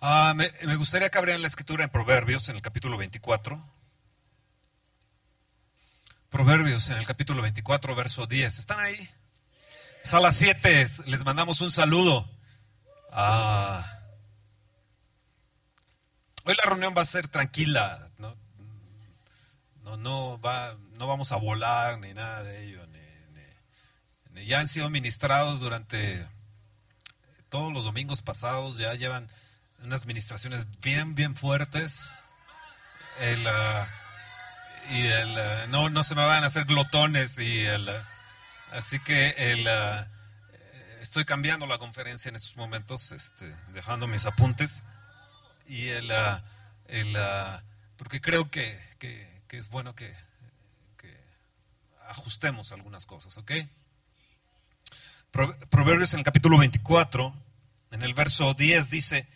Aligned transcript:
Ah, 0.00 0.34
me, 0.36 0.50
me 0.64 0.76
gustaría 0.76 1.08
que 1.10 1.18
abrieran 1.18 1.42
la 1.42 1.48
escritura 1.48 1.84
en 1.84 1.90
Proverbios, 1.90 2.48
en 2.48 2.56
el 2.56 2.62
capítulo 2.62 2.96
24. 2.98 3.62
Proverbios, 6.30 6.90
en 6.90 6.98
el 6.98 7.06
capítulo 7.06 7.42
24, 7.42 7.94
verso 7.94 8.26
10. 8.26 8.58
¿Están 8.58 8.80
ahí? 8.80 9.10
Sala 10.02 10.30
7, 10.30 10.88
les 11.06 11.24
mandamos 11.24 11.60
un 11.60 11.70
saludo. 11.70 12.28
Ah, 13.10 14.00
hoy 16.44 16.54
la 16.54 16.64
reunión 16.68 16.94
va 16.96 17.02
a 17.02 17.06
ser 17.06 17.28
tranquila, 17.28 18.10
¿no? 18.18 18.36
No, 19.82 19.96
no, 19.96 20.40
va, 20.40 20.76
no 20.98 21.06
vamos 21.06 21.32
a 21.32 21.36
volar 21.36 21.98
ni 21.98 22.12
nada 22.12 22.42
de 22.42 22.64
ello. 22.64 22.86
ni- 22.88 22.98
ni- 23.32 24.40
ni- 24.40 24.46
ya 24.46 24.60
han 24.60 24.68
sido 24.68 24.90
ministrados 24.90 25.60
durante 25.60 26.26
todos 27.48 27.72
los 27.72 27.84
domingos 27.84 28.20
pasados, 28.20 28.76
ya 28.76 28.92
llevan 28.94 29.28
unas 29.86 30.04
ministraciones 30.06 30.66
bien, 30.80 31.14
bien 31.14 31.36
fuertes. 31.36 32.12
El, 33.20 33.46
ah, 33.46 33.86
y 34.90 35.00
el, 35.06 35.38
ah, 35.38 35.66
no, 35.68 35.88
no 35.88 36.02
se 36.04 36.14
me 36.14 36.24
van 36.24 36.42
a 36.42 36.48
hacer 36.48 36.64
glotones 36.64 37.38
y 37.38 37.64
el, 37.64 37.88
ah, 37.88 38.08
así 38.72 38.98
que 39.00 39.30
el, 39.52 39.66
estoy 41.00 41.24
cambiando 41.24 41.66
la 41.66 41.78
conferencia 41.78 42.28
en 42.28 42.36
estos 42.36 42.56
momentos, 42.56 43.12
este, 43.12 43.54
dejando 43.72 44.06
mis 44.06 44.26
apuntes 44.26 44.82
y 45.68 45.88
el, 45.88 46.10
el, 46.88 47.16
porque 47.96 48.20
creo 48.20 48.50
que, 48.50 48.78
que- 48.98 49.34
es 49.56 49.70
bueno 49.70 49.94
que, 49.94 50.14
que 50.98 51.16
ajustemos 52.08 52.70
algunas 52.72 53.06
cosas, 53.06 53.38
¿ok? 53.38 53.52
Pro- 55.30 55.56
Proverbios 55.70 56.12
en 56.12 56.18
el 56.18 56.24
capítulo 56.26 56.58
24, 56.58 57.34
en 57.92 58.02
el 58.02 58.12
verso 58.12 58.52
10 58.52 58.90
dice, 58.90 59.26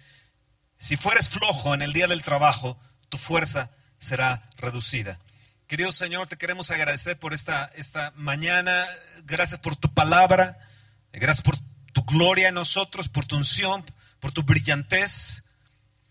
si 0.80 0.96
fueres 0.96 1.28
flojo 1.28 1.74
en 1.74 1.82
el 1.82 1.92
día 1.92 2.06
del 2.06 2.22
trabajo, 2.22 2.80
tu 3.10 3.18
fuerza 3.18 3.70
será 3.98 4.48
reducida. 4.56 5.20
Querido 5.66 5.92
Señor, 5.92 6.26
te 6.26 6.38
queremos 6.38 6.70
agradecer 6.70 7.18
por 7.18 7.34
esta, 7.34 7.70
esta 7.76 8.12
mañana. 8.16 8.86
Gracias 9.24 9.60
por 9.60 9.76
tu 9.76 9.92
palabra. 9.92 10.58
Gracias 11.12 11.44
por 11.44 11.58
tu 11.92 12.02
gloria 12.04 12.48
en 12.48 12.54
nosotros, 12.54 13.08
por 13.10 13.26
tu 13.26 13.36
unción, 13.36 13.84
por 14.20 14.32
tu 14.32 14.42
brillantez. 14.42 15.44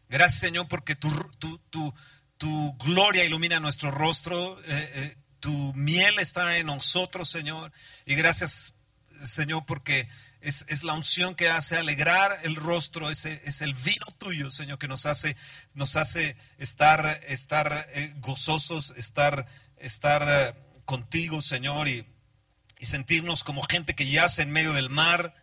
Gracias, 0.07 0.39
Señor, 0.39 0.67
porque 0.67 0.95
tu, 0.95 1.09
tu, 1.39 1.57
tu, 1.71 1.93
tu 2.37 2.77
gloria 2.77 3.25
ilumina 3.25 3.59
nuestro 3.59 3.89
rostro. 3.89 4.61
eh, 4.65 4.91
eh, 4.93 5.17
tu 5.39 5.73
miel 5.73 6.19
está 6.19 6.57
en 6.57 6.67
nosotros, 6.67 7.27
Señor. 7.27 7.71
Y 8.05 8.13
gracias, 8.13 8.75
Señor, 9.23 9.65
porque 9.65 10.07
es, 10.41 10.65
es 10.67 10.83
la 10.83 10.93
unción 10.93 11.35
que 11.35 11.49
hace 11.49 11.77
alegrar 11.77 12.39
el 12.43 12.55
rostro, 12.55 13.09
es, 13.09 13.25
es 13.25 13.61
el 13.61 13.73
vino 13.73 14.05
tuyo, 14.17 14.49
Señor, 14.51 14.79
que 14.79 14.87
nos 14.87 15.05
hace, 15.05 15.35
nos 15.73 15.95
hace 15.95 16.37
estar, 16.57 17.19
estar 17.27 17.87
eh, 17.93 18.13
gozosos, 18.17 18.93
estar, 18.95 19.47
estar 19.77 20.25
eh, 20.27 20.53
contigo, 20.85 21.41
Señor, 21.41 21.87
y, 21.89 22.05
y 22.79 22.85
sentirnos 22.85 23.43
como 23.43 23.63
gente 23.63 23.95
que 23.95 24.09
yace 24.09 24.41
en 24.41 24.51
medio 24.51 24.73
del 24.73 24.89
mar, 24.89 25.35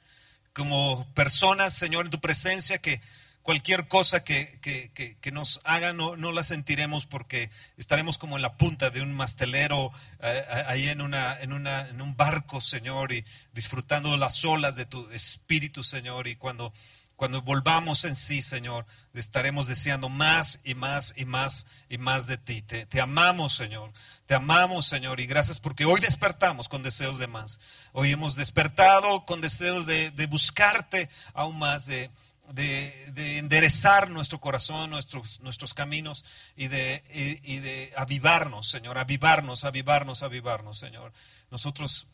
como 0.54 1.06
personas, 1.12 1.74
Señor, 1.74 2.06
en 2.06 2.10
tu 2.10 2.20
presencia, 2.20 2.78
que 2.78 3.02
cualquier 3.46 3.86
cosa 3.86 4.24
que, 4.24 4.58
que, 4.60 4.90
que, 5.20 5.30
nos 5.30 5.60
haga 5.62 5.92
no, 5.92 6.16
no, 6.16 6.32
la 6.32 6.42
sentiremos 6.42 7.06
porque 7.06 7.48
estaremos 7.76 8.18
como 8.18 8.34
en 8.34 8.42
la 8.42 8.56
punta 8.56 8.90
de 8.90 9.02
un 9.02 9.14
mastelero 9.14 9.92
eh, 10.20 10.44
ahí 10.66 10.88
en, 10.88 11.00
una, 11.00 11.40
en, 11.40 11.52
una, 11.52 11.88
en 11.88 12.02
un 12.02 12.16
barco, 12.16 12.60
Señor, 12.60 13.12
y 13.12 13.24
disfrutando 13.54 14.16
las 14.16 14.44
olas 14.44 14.74
de 14.74 14.84
tu 14.84 15.08
espíritu, 15.12 15.84
Señor, 15.84 16.26
y 16.26 16.34
cuando, 16.34 16.72
cuando 17.14 17.40
volvamos 17.40 18.04
en 18.04 18.16
sí, 18.16 18.42
Señor, 18.42 18.84
estaremos 19.14 19.68
deseando 19.68 20.08
más 20.08 20.62
y 20.64 20.74
más 20.74 21.14
y 21.16 21.24
más 21.24 21.68
y 21.88 21.98
más 21.98 22.26
de 22.26 22.38
ti. 22.38 22.62
Te, 22.62 22.84
te 22.84 23.00
amamos, 23.00 23.54
Señor. 23.54 23.92
Te 24.26 24.34
amamos, 24.34 24.86
Señor, 24.86 25.20
y 25.20 25.26
gracias 25.26 25.60
porque 25.60 25.84
hoy 25.84 26.00
despertamos 26.00 26.68
con 26.68 26.82
deseos 26.82 27.18
de 27.18 27.28
más. 27.28 27.60
Hoy 27.92 28.10
hemos 28.10 28.34
despertado 28.34 29.24
con 29.24 29.40
deseos 29.40 29.86
de, 29.86 30.10
de 30.10 30.26
buscarte 30.26 31.08
aún 31.32 31.60
más, 31.60 31.86
de, 31.86 32.10
de, 32.52 33.12
de, 33.12 33.38
enderezar 33.38 34.10
nuestro 34.10 34.40
corazón, 34.40 34.90
nuestros, 34.90 35.40
nuestros 35.40 35.74
caminos 35.74 36.24
y 36.56 36.68
de, 36.68 37.02
y, 37.44 37.96
avivarnos, 37.96 38.68
Señor, 38.68 38.98
avivarnos, 38.98 39.64
avivarnos, 39.64 40.22
avivarnos, 40.22 40.78
Señor. 40.78 41.12
Nosotros 41.50 42.06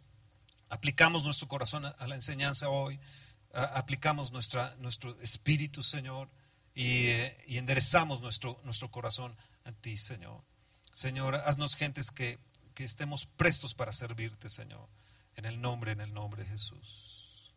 aplicamos 0.69 1.25
nuestro 1.25 1.49
corazón 1.49 1.85
a, 1.85 2.07
la 2.07 2.15
enseñanza 2.15 2.69
hoy, 2.69 2.99
aplicamos 3.53 4.33
nuestra, 4.33 4.75
nuestro 4.79 5.19
espíritu, 5.21 5.83
Señor, 5.83 6.29
y, 6.75 7.09
y 7.47 7.59
enderezamos 7.59 8.21
nuestro, 8.21 8.61
nuestro 8.65 8.91
corazón 8.91 9.37
a 9.65 9.73
ti, 9.73 9.97
Señor. 9.97 10.43
Señor, 10.91 11.37
haznos 11.37 11.77
gentes 11.77 12.11
que, 12.11 12.39
que 12.75 12.85
estemos 12.85 13.27
prestos 13.27 13.75
para 13.75 13.93
servirte, 13.93 14.49
Señor, 14.49 14.89
en 15.37 15.45
el 15.45 15.61
nombre, 15.61 15.93
en 15.93 16.01
el 16.01 16.13
nombre 16.13 16.45
de 16.45 16.51
Jesús. 16.51 17.53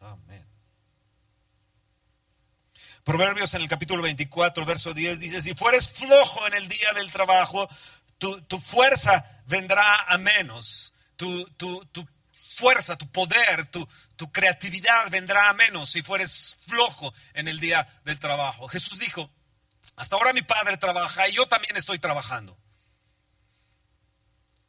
Amén. 0.00 0.44
Proverbios 3.04 3.54
en 3.54 3.62
el 3.62 3.68
capítulo 3.68 4.02
24, 4.02 4.64
verso 4.66 4.94
10 4.94 5.18
dice, 5.18 5.42
si 5.42 5.54
fueres 5.54 5.88
flojo 5.88 6.46
en 6.46 6.54
el 6.54 6.68
día 6.68 6.92
del 6.94 7.10
trabajo, 7.10 7.68
tu, 8.18 8.40
tu 8.42 8.58
fuerza 8.60 9.42
vendrá 9.46 10.04
a 10.08 10.18
menos, 10.18 10.94
tu, 11.16 11.46
tu, 11.56 11.84
tu, 11.86 12.06
fuerza, 12.54 12.96
tu 12.96 13.10
poder, 13.10 13.66
tu, 13.66 13.86
tu 14.16 14.30
creatividad 14.30 15.10
vendrá 15.10 15.48
a 15.48 15.54
menos 15.54 15.90
si 15.90 16.02
fueres 16.02 16.60
flojo 16.66 17.12
en 17.34 17.48
el 17.48 17.60
día 17.60 17.86
del 18.04 18.18
trabajo. 18.18 18.68
Jesús 18.68 18.98
dijo, 18.98 19.30
hasta 19.96 20.16
ahora 20.16 20.32
mi 20.32 20.42
padre 20.42 20.76
trabaja 20.76 21.28
y 21.28 21.32
yo 21.32 21.46
también 21.46 21.76
estoy 21.76 21.98
trabajando. 21.98 22.56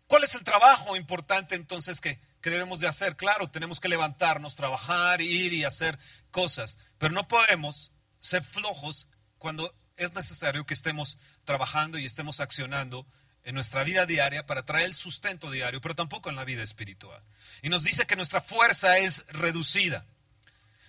¿Cuál 0.07 0.23
es 0.23 0.35
el 0.35 0.43
trabajo 0.43 0.95
importante 0.95 1.55
entonces 1.55 1.99
que, 1.99 2.19
que 2.41 2.49
debemos 2.49 2.79
de 2.79 2.87
hacer? 2.87 3.15
Claro, 3.15 3.49
tenemos 3.49 3.79
que 3.79 3.89
levantarnos, 3.89 4.55
trabajar, 4.55 5.21
ir 5.21 5.53
y 5.53 5.63
hacer 5.63 5.97
cosas, 6.29 6.77
pero 6.99 7.13
no 7.13 7.27
podemos 7.27 7.91
ser 8.25 8.43
flojos 8.43 9.07
cuando 9.37 9.73
es 9.97 10.13
necesario 10.13 10.65
que 10.65 10.73
estemos 10.73 11.17
trabajando 11.43 11.97
y 11.97 12.05
estemos 12.05 12.39
accionando 12.39 13.05
en 13.43 13.55
nuestra 13.55 13.83
vida 13.83 14.05
diaria 14.05 14.45
para 14.45 14.65
traer 14.65 14.87
el 14.87 14.95
sustento 14.95 15.51
diario, 15.51 15.79
pero 15.79 15.95
tampoco 15.95 16.29
en 16.29 16.35
la 16.35 16.45
vida 16.45 16.63
espiritual. 16.63 17.23
Y 17.61 17.69
nos 17.69 17.83
dice 17.83 18.05
que 18.05 18.15
nuestra 18.15 18.41
fuerza 18.41 18.97
es 18.97 19.25
reducida. 19.27 20.05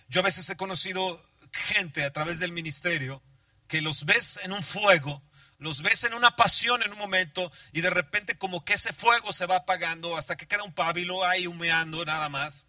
Yo 0.08 0.20
a 0.20 0.24
veces 0.24 0.48
he 0.48 0.56
conocido 0.56 1.22
gente 1.52 2.04
a 2.04 2.12
través 2.12 2.38
del 2.38 2.52
ministerio 2.52 3.22
que 3.68 3.80
los 3.80 4.06
ves 4.06 4.40
en 4.42 4.52
un 4.52 4.62
fuego, 4.62 5.22
los 5.58 5.82
ves 5.82 6.04
en 6.04 6.14
una 6.14 6.36
pasión 6.36 6.82
en 6.82 6.92
un 6.92 6.98
momento 6.98 7.50
y 7.72 7.82
de 7.82 7.90
repente 7.90 8.38
como 8.38 8.64
que 8.64 8.74
ese 8.74 8.92
fuego 8.92 9.32
se 9.32 9.46
va 9.46 9.56
apagando 9.56 10.16
hasta 10.16 10.36
que 10.36 10.46
queda 10.46 10.62
un 10.62 10.72
pábilo 10.72 11.26
ahí 11.26 11.46
humeando 11.46 12.04
nada 12.04 12.28
más. 12.28 12.66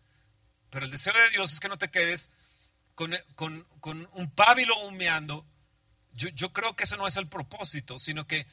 Pero 0.70 0.86
el 0.86 0.92
deseo 0.92 1.14
de 1.14 1.30
Dios 1.30 1.54
es 1.54 1.60
que 1.60 1.70
no 1.70 1.78
te 1.78 1.90
quedes 1.90 2.30
con, 2.98 3.16
con, 3.36 3.64
con 3.80 4.10
un 4.14 4.32
pábilo 4.32 4.76
humeando. 4.80 5.46
Yo, 6.14 6.30
yo, 6.30 6.52
creo 6.52 6.76
que 6.76 6.86
ese 6.86 6.98
no 6.98 7.06
es 7.06 7.16
el 7.16 7.28
propósito, 7.28 8.00
sino 8.00 8.26
que, 8.26 8.48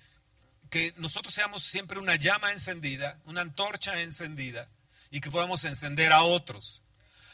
que 0.68 0.92
nosotros 0.98 1.32
seamos 1.32 1.62
siempre 1.62 1.98
una 1.98 2.16
llama 2.16 2.52
encendida, 2.52 3.18
una 3.24 3.40
antorcha 3.40 4.02
encendida 4.02 4.68
y 5.10 5.22
que 5.22 5.30
podamos 5.30 5.64
encender 5.64 6.12
a 6.12 6.24
otros. 6.24 6.82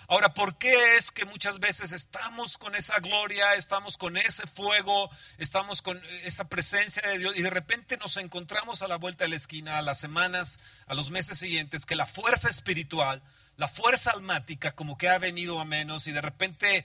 Ahora, 0.06 0.34
¿por 0.34 0.56
qué 0.56 0.94
es 0.94 1.10
que 1.10 1.24
muchas 1.24 1.58
veces 1.58 1.90
estamos 1.90 2.58
con 2.58 2.76
esa 2.76 3.00
gloria, 3.00 3.54
estamos 3.54 3.96
con 3.96 4.16
ese 4.16 4.46
fuego, 4.46 5.10
estamos 5.38 5.82
con 5.82 6.00
esa 6.22 6.48
presencia 6.48 7.02
de 7.08 7.18
Dios 7.18 7.34
y 7.36 7.42
de 7.42 7.50
repente 7.50 7.96
nos 7.96 8.18
encontramos 8.18 8.82
a 8.82 8.88
la 8.88 8.96
vuelta 8.96 9.24
de 9.24 9.30
la 9.30 9.36
esquina, 9.36 9.78
a 9.78 9.82
las 9.82 9.98
semanas, 9.98 10.60
a 10.86 10.94
los 10.94 11.10
meses 11.10 11.38
siguientes, 11.38 11.86
que 11.86 11.96
la 11.96 12.06
fuerza 12.06 12.48
espiritual, 12.48 13.20
la 13.56 13.68
fuerza 13.68 14.12
almática 14.12 14.72
como 14.72 14.96
que 14.96 15.08
ha 15.08 15.18
venido 15.18 15.60
a 15.60 15.64
menos 15.64 16.06
y 16.06 16.12
de 16.12 16.20
repente 16.20 16.84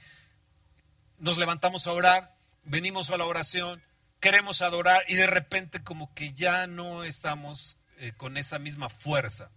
nos 1.20 1.38
levantamos 1.38 1.88
a 1.88 1.92
orar, 1.92 2.36
venimos 2.64 3.10
a 3.10 3.18
la 3.18 3.26
oración, 3.26 3.82
queremos 4.20 4.62
adorar 4.62 5.04
y 5.08 5.16
de 5.16 5.28
repente 5.28 5.84
como 5.84 6.14
que 6.14 6.34
ya 6.34 6.68
no 6.68 7.04
estamos 7.04 7.78
eh, 7.98 8.14
con 8.18 8.38
esa 8.38 8.60
misma 8.60 8.90
fuerza. 8.90 9.52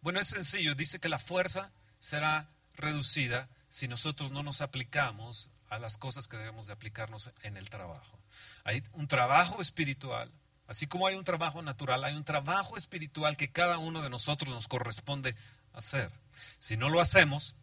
Bueno, 0.00 0.20
es 0.20 0.28
sencillo, 0.28 0.74
dice 0.74 0.98
que 0.98 1.08
la 1.08 1.18
fuerza 1.18 1.72
será 1.98 2.50
reducida 2.76 3.48
si 3.68 3.88
nosotros 3.88 4.30
no 4.30 4.42
nos 4.42 4.60
aplicamos 4.60 5.50
a 5.70 5.78
las 5.78 5.96
cosas 5.96 6.28
que 6.28 6.36
debemos 6.36 6.66
de 6.66 6.74
aplicarnos 6.74 7.30
en 7.42 7.56
el 7.56 7.70
trabajo. 7.70 8.18
Hay 8.64 8.82
un 8.92 9.08
trabajo 9.08 9.62
espiritual, 9.62 10.30
así 10.66 10.86
como 10.86 11.06
hay 11.06 11.14
un 11.14 11.24
trabajo 11.24 11.62
natural, 11.62 12.04
hay 12.04 12.14
un 12.14 12.24
trabajo 12.24 12.76
espiritual 12.76 13.36
que 13.36 13.50
cada 13.50 13.78
uno 13.78 14.02
de 14.02 14.10
nosotros 14.10 14.52
nos 14.52 14.68
corresponde 14.68 15.34
hacer. 15.72 16.10
Si 16.58 16.76
no 16.76 16.88
lo 16.88 17.00
hacemos, 17.00 17.54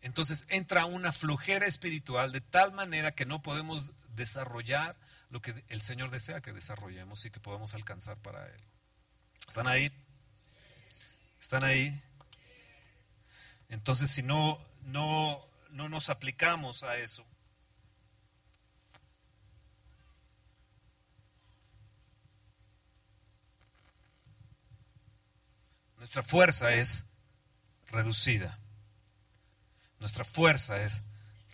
entonces 0.00 0.46
entra 0.48 0.84
una 0.84 1.12
flojera 1.12 1.66
espiritual 1.66 2.32
de 2.32 2.40
tal 2.40 2.72
manera 2.72 3.12
que 3.12 3.26
no 3.26 3.42
podemos 3.42 3.90
desarrollar 4.14 4.96
lo 5.30 5.42
que 5.42 5.64
el 5.68 5.82
Señor 5.82 6.10
desea 6.10 6.40
que 6.40 6.52
desarrollemos 6.52 7.24
y 7.24 7.30
que 7.30 7.40
podamos 7.40 7.74
alcanzar 7.74 8.16
para 8.18 8.46
Él. 8.46 8.60
¿Están 9.46 9.66
ahí? 9.66 9.92
¿Están 11.40 11.64
ahí? 11.64 12.02
Entonces, 13.68 14.10
si 14.10 14.22
no, 14.22 14.58
no, 14.82 15.44
no 15.70 15.88
nos 15.88 16.08
aplicamos 16.08 16.82
a 16.82 16.96
eso, 16.96 17.24
nuestra 25.98 26.22
fuerza 26.22 26.74
es 26.74 27.07
reducida. 27.88 28.58
Nuestra 29.98 30.24
fuerza 30.24 30.80
es 30.82 31.02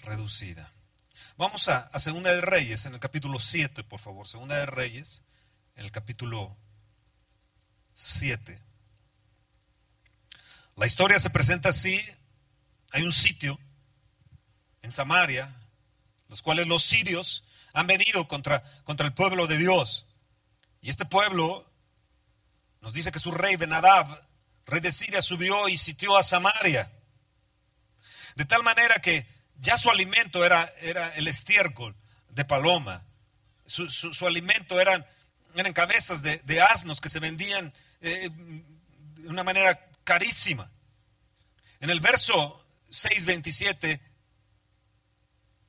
reducida. 0.03 0.71
Vamos 1.37 1.69
a, 1.69 1.91
Segunda 1.99 2.33
de 2.33 2.41
Reyes, 2.41 2.87
en 2.87 2.95
el 2.95 3.01
capítulo 3.01 3.39
7, 3.39 3.83
por 3.85 3.99
favor. 3.99 4.29
Segunda 4.29 4.57
de 4.57 4.67
Reyes, 4.67 5.23
en 5.77 5.85
el 5.85 5.91
capítulo 5.91 6.57
7. 7.95 8.61
La 10.77 10.87
historia 10.87 11.19
se 11.19 11.31
presenta 11.31 11.71
así. 11.71 12.01
Hay 12.93 13.03
un 13.03 13.13
sitio 13.13 13.59
en 14.83 14.93
Samaria, 14.93 15.53
los 16.29 16.43
cuales 16.43 16.67
los 16.67 16.85
sirios 16.85 17.45
han 17.73 17.87
venido 17.87 18.29
contra, 18.29 18.63
contra 18.85 19.07
el 19.07 19.15
pueblo 19.15 19.47
de 19.47 19.59
Dios. 19.59 20.07
Y 20.83 20.91
este 20.91 21.05
pueblo 21.05 21.69
nos 22.81 22.93
dice 22.93 23.11
que 23.11 23.19
su 23.19 23.33
rey 23.33 23.57
Benadab, 23.57 24.07
rey 24.67 24.81
de 24.81 24.93
subió 25.23 25.69
y 25.69 25.77
sitió 25.77 26.17
a 26.17 26.23
Samaria. 26.23 26.91
De 28.37 28.45
tal 28.45 28.63
manera 28.63 28.97
que 28.97 29.27
ya 29.61 29.77
su 29.77 29.91
alimento 29.91 30.45
era, 30.45 30.73
era 30.81 31.15
el 31.15 31.29
estiércol 31.29 31.95
de 32.31 32.45
paloma. 32.45 33.05
Su, 33.67 34.27
alimento 34.27 34.81
eran, 34.81 35.07
eran 35.55 35.73
cabezas 35.73 36.23
de, 36.23 36.63
asnos 36.63 37.01
que 37.01 37.09
se 37.09 37.21
vendían 37.21 37.73
eh, 38.01 38.31
de 38.31 39.29
una 39.29 39.45
manera 39.45 39.79
carísima. 40.05 40.71
En 41.81 41.91
el 41.91 42.01
verso 42.01 42.65
6.27 42.91 44.01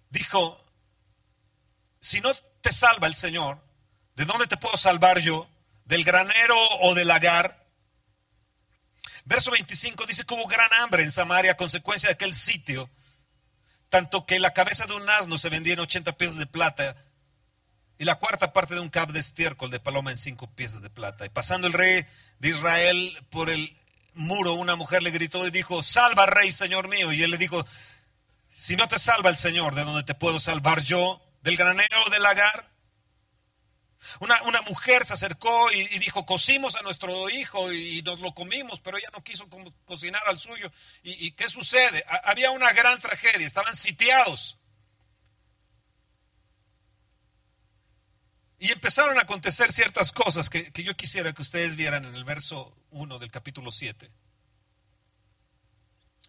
dijo, 0.10 0.64
si 2.00 2.22
no 2.22 2.34
te 2.62 2.72
salva 2.74 3.08
el 3.08 3.16
Señor, 3.16 3.62
¿de 4.16 4.26
dónde 4.26 4.48
te 4.48 4.58
puedo 4.58 4.78
salvar 4.78 5.20
yo? 5.20 5.50
¿Del 5.86 6.04
granero 6.04 6.56
o 6.82 6.96
del 6.96 7.08
lagar? 7.08 7.65
Verso 9.26 9.52
25 9.52 10.06
dice 10.06 10.24
que 10.24 10.34
hubo 10.34 10.48
gran 10.48 10.72
hambre 10.74 11.04
en 11.04 11.12
Samaria 11.12 11.52
a 11.52 11.58
consecuencia 11.58 12.08
de 12.10 12.14
aquel 12.14 12.34
sitio, 12.34 12.90
tanto 13.90 14.26
que 14.26 14.40
la 14.40 14.54
cabeza 14.54 14.86
de 14.86 14.94
un 14.94 15.10
asno 15.10 15.38
se 15.38 15.50
vendía 15.50 15.74
en 15.74 15.80
80 15.80 16.14
piezas 16.14 16.38
de 16.38 16.46
plata 16.46 16.96
y 17.98 18.06
la 18.06 18.16
cuarta 18.16 18.54
parte 18.54 18.76
de 18.76 18.82
un 18.82 18.90
cab 18.90 19.12
de 19.12 19.20
estiércol 19.20 19.72
de 19.72 19.80
paloma 19.80 20.12
en 20.12 20.18
cinco 20.18 20.50
piezas 20.54 20.82
de 20.82 20.90
plata. 20.90 21.26
Y 21.26 21.30
pasando 21.30 21.68
el 21.68 21.74
rey 21.74 22.06
de 22.40 22.50
Israel 22.50 23.18
por 23.30 23.50
el 23.50 23.76
muro, 24.14 24.54
una 24.54 24.76
mujer 24.76 25.02
le 25.02 25.12
gritó 25.12 25.46
y 25.48 25.52
dijo, 25.52 25.82
salva 25.82 26.26
rey, 26.26 26.52
señor 26.52 26.88
mío. 26.88 27.12
Y 27.12 27.24
él 27.24 27.32
le 27.32 27.38
dijo, 27.38 27.66
si 28.56 28.76
no 28.76 28.88
te 28.88 29.00
salva 29.00 29.30
el 29.30 29.38
Señor, 29.38 29.76
¿de 29.76 29.84
dónde 29.84 30.04
te 30.04 30.16
puedo 30.16 30.40
salvar 30.40 30.82
yo? 30.82 31.22
¿Del 31.42 31.58
granero 31.58 31.98
o 32.06 32.10
del 32.10 32.24
lagar? 32.24 32.75
Una, 34.20 34.42
una, 34.44 34.62
mujer 34.64 35.06
se 35.06 35.14
acercó 35.14 35.72
y, 35.72 36.00
dijo, 36.00 36.26
cocimos 36.26 36.76
a 36.76 36.82
nuestro 36.82 37.30
hijo 37.30 37.72
y 37.72 38.02
nos 38.02 38.20
lo 38.20 38.34
comimos, 38.34 38.82
pero 38.82 38.98
ella 38.98 39.10
no 39.14 39.24
quiso 39.24 39.48
cocinar 39.86 40.22
al 40.28 40.40
suyo. 40.40 40.72
¿Y, 41.04 41.32
qué 41.32 41.48
sucede? 41.50 42.04
había 42.24 42.52
una 42.52 42.72
gran 42.74 43.00
tragedia, 43.00 43.46
estaban 43.46 43.76
sitiados. 43.76 44.58
Y 48.60 48.72
empezaron 48.72 49.18
a 49.18 49.22
acontecer 49.22 49.72
ciertas 49.72 50.12
cosas 50.12 50.50
que, 50.50 50.72
que 50.72 50.84
yo 50.84 50.96
quisiera 50.96 51.34
que 51.34 51.42
ustedes 51.42 51.76
vieran 51.76 52.06
en 52.06 52.16
el 52.16 52.24
verso 52.24 52.76
1 52.92 53.20
del 53.20 53.32
capítulo 53.32 53.72
7. 53.72 54.10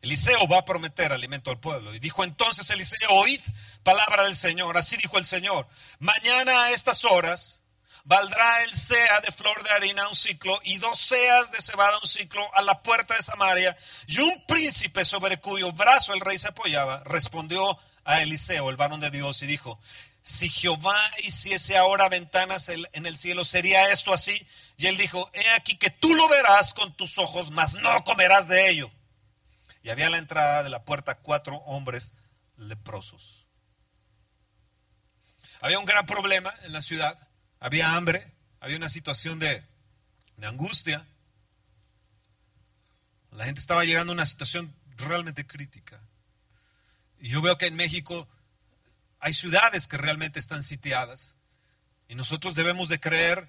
Eliseo 0.02 0.46
va 0.46 0.58
a 0.58 0.64
prometer 0.64 1.12
alimento 1.12 1.50
al 1.50 1.58
pueblo. 1.58 1.94
Y 1.94 1.99
dijo 1.99 2.25
entonces 2.25 2.69
Eliseo, 2.70 3.11
oíd 3.11 3.40
palabra 3.82 4.25
del 4.25 4.37
Señor. 4.37 4.76
Así 4.76 4.96
dijo 4.96 5.19
el 5.19 5.25
Señor. 5.25 5.69
Mañana 5.99 6.64
a 6.64 6.70
estas 6.73 7.05
horas 7.05 7.62
valdrá 8.06 8.62
el 8.62 8.72
sea 8.72 9.20
de 9.20 9.32
flor 9.32 9.62
de 9.64 9.70
harina 9.70 10.08
un 10.08 10.14
ciclo 10.14 10.58
y 10.62 10.78
dos 10.78 10.98
seas 10.98 11.50
de 11.50 11.60
cebada 11.60 11.98
un 12.00 12.08
ciclo 12.08 12.42
a 12.54 12.62
la 12.62 12.80
puerta 12.82 13.14
de 13.14 13.22
Samaria. 13.22 13.76
Y 14.06 14.18
un 14.20 14.46
príncipe 14.46 15.04
sobre 15.04 15.38
cuyo 15.38 15.72
brazo 15.72 16.14
el 16.14 16.20
rey 16.20 16.38
se 16.38 16.48
apoyaba 16.48 17.02
respondió 17.04 17.78
a 18.04 18.22
Eliseo, 18.22 18.70
el 18.70 18.76
varón 18.76 19.00
de 19.00 19.10
Dios, 19.10 19.42
y 19.42 19.46
dijo, 19.46 19.80
si 20.22 20.48
Jehová 20.48 20.96
hiciese 21.24 21.76
ahora 21.76 22.08
ventanas 22.08 22.68
en 22.68 23.06
el 23.06 23.16
cielo, 23.16 23.44
¿sería 23.44 23.90
esto 23.90 24.12
así? 24.12 24.46
Y 24.76 24.86
él 24.86 24.96
dijo, 24.96 25.28
he 25.32 25.48
aquí 25.50 25.76
que 25.76 25.90
tú 25.90 26.14
lo 26.14 26.28
verás 26.28 26.74
con 26.74 26.96
tus 26.96 27.18
ojos, 27.18 27.50
mas 27.50 27.74
no 27.74 28.04
comerás 28.04 28.46
de 28.46 28.68
ello. 28.68 28.90
Y 29.82 29.90
había 29.90 30.06
a 30.06 30.10
la 30.10 30.18
entrada 30.18 30.62
de 30.62 30.70
la 30.70 30.84
puerta 30.84 31.16
cuatro 31.16 31.56
hombres 31.66 32.14
leprosos. 32.56 33.46
Había 35.60 35.78
un 35.78 35.84
gran 35.84 36.06
problema 36.06 36.54
en 36.62 36.72
la 36.72 36.82
ciudad 36.82 37.25
había 37.66 37.96
hambre, 37.96 38.24
había 38.60 38.76
una 38.76 38.88
situación 38.88 39.40
de, 39.40 39.60
angustia. 40.40 41.04
La 43.32 43.44
gente 43.44 43.60
estaba 43.60 43.84
llegando 43.84 44.12
a 44.12 44.14
una 44.14 44.24
situación 44.24 44.72
realmente 44.96 45.44
crítica. 45.48 46.00
Y 47.18 47.28
yo 47.28 47.42
veo 47.42 47.58
que 47.58 47.66
en 47.66 47.74
México 47.74 48.28
hay 49.18 49.34
ciudades 49.34 49.88
que 49.88 49.96
realmente 49.96 50.38
están 50.38 50.62
sitiadas. 50.62 51.34
Y 52.06 52.14
nosotros 52.14 52.54
debemos 52.54 52.88
de 52.88 53.00
creer 53.00 53.48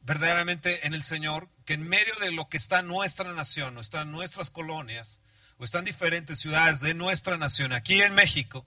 verdaderamente 0.00 0.86
en 0.86 0.94
el 0.94 1.02
Señor, 1.02 1.50
que 1.66 1.74
en 1.74 1.86
medio 1.86 2.14
de 2.20 2.32
lo 2.32 2.48
que 2.48 2.56
está 2.56 2.80
nuestra 2.80 3.34
nación, 3.34 3.76
o 3.76 3.82
están 3.82 4.12
nuestras 4.12 4.48
colonias, 4.48 5.18
o 5.58 5.64
están 5.64 5.84
diferentes 5.84 6.38
ciudades 6.38 6.80
de 6.80 6.94
nuestra 6.94 7.36
nación, 7.36 7.74
aquí 7.74 8.00
en 8.00 8.14
México, 8.14 8.64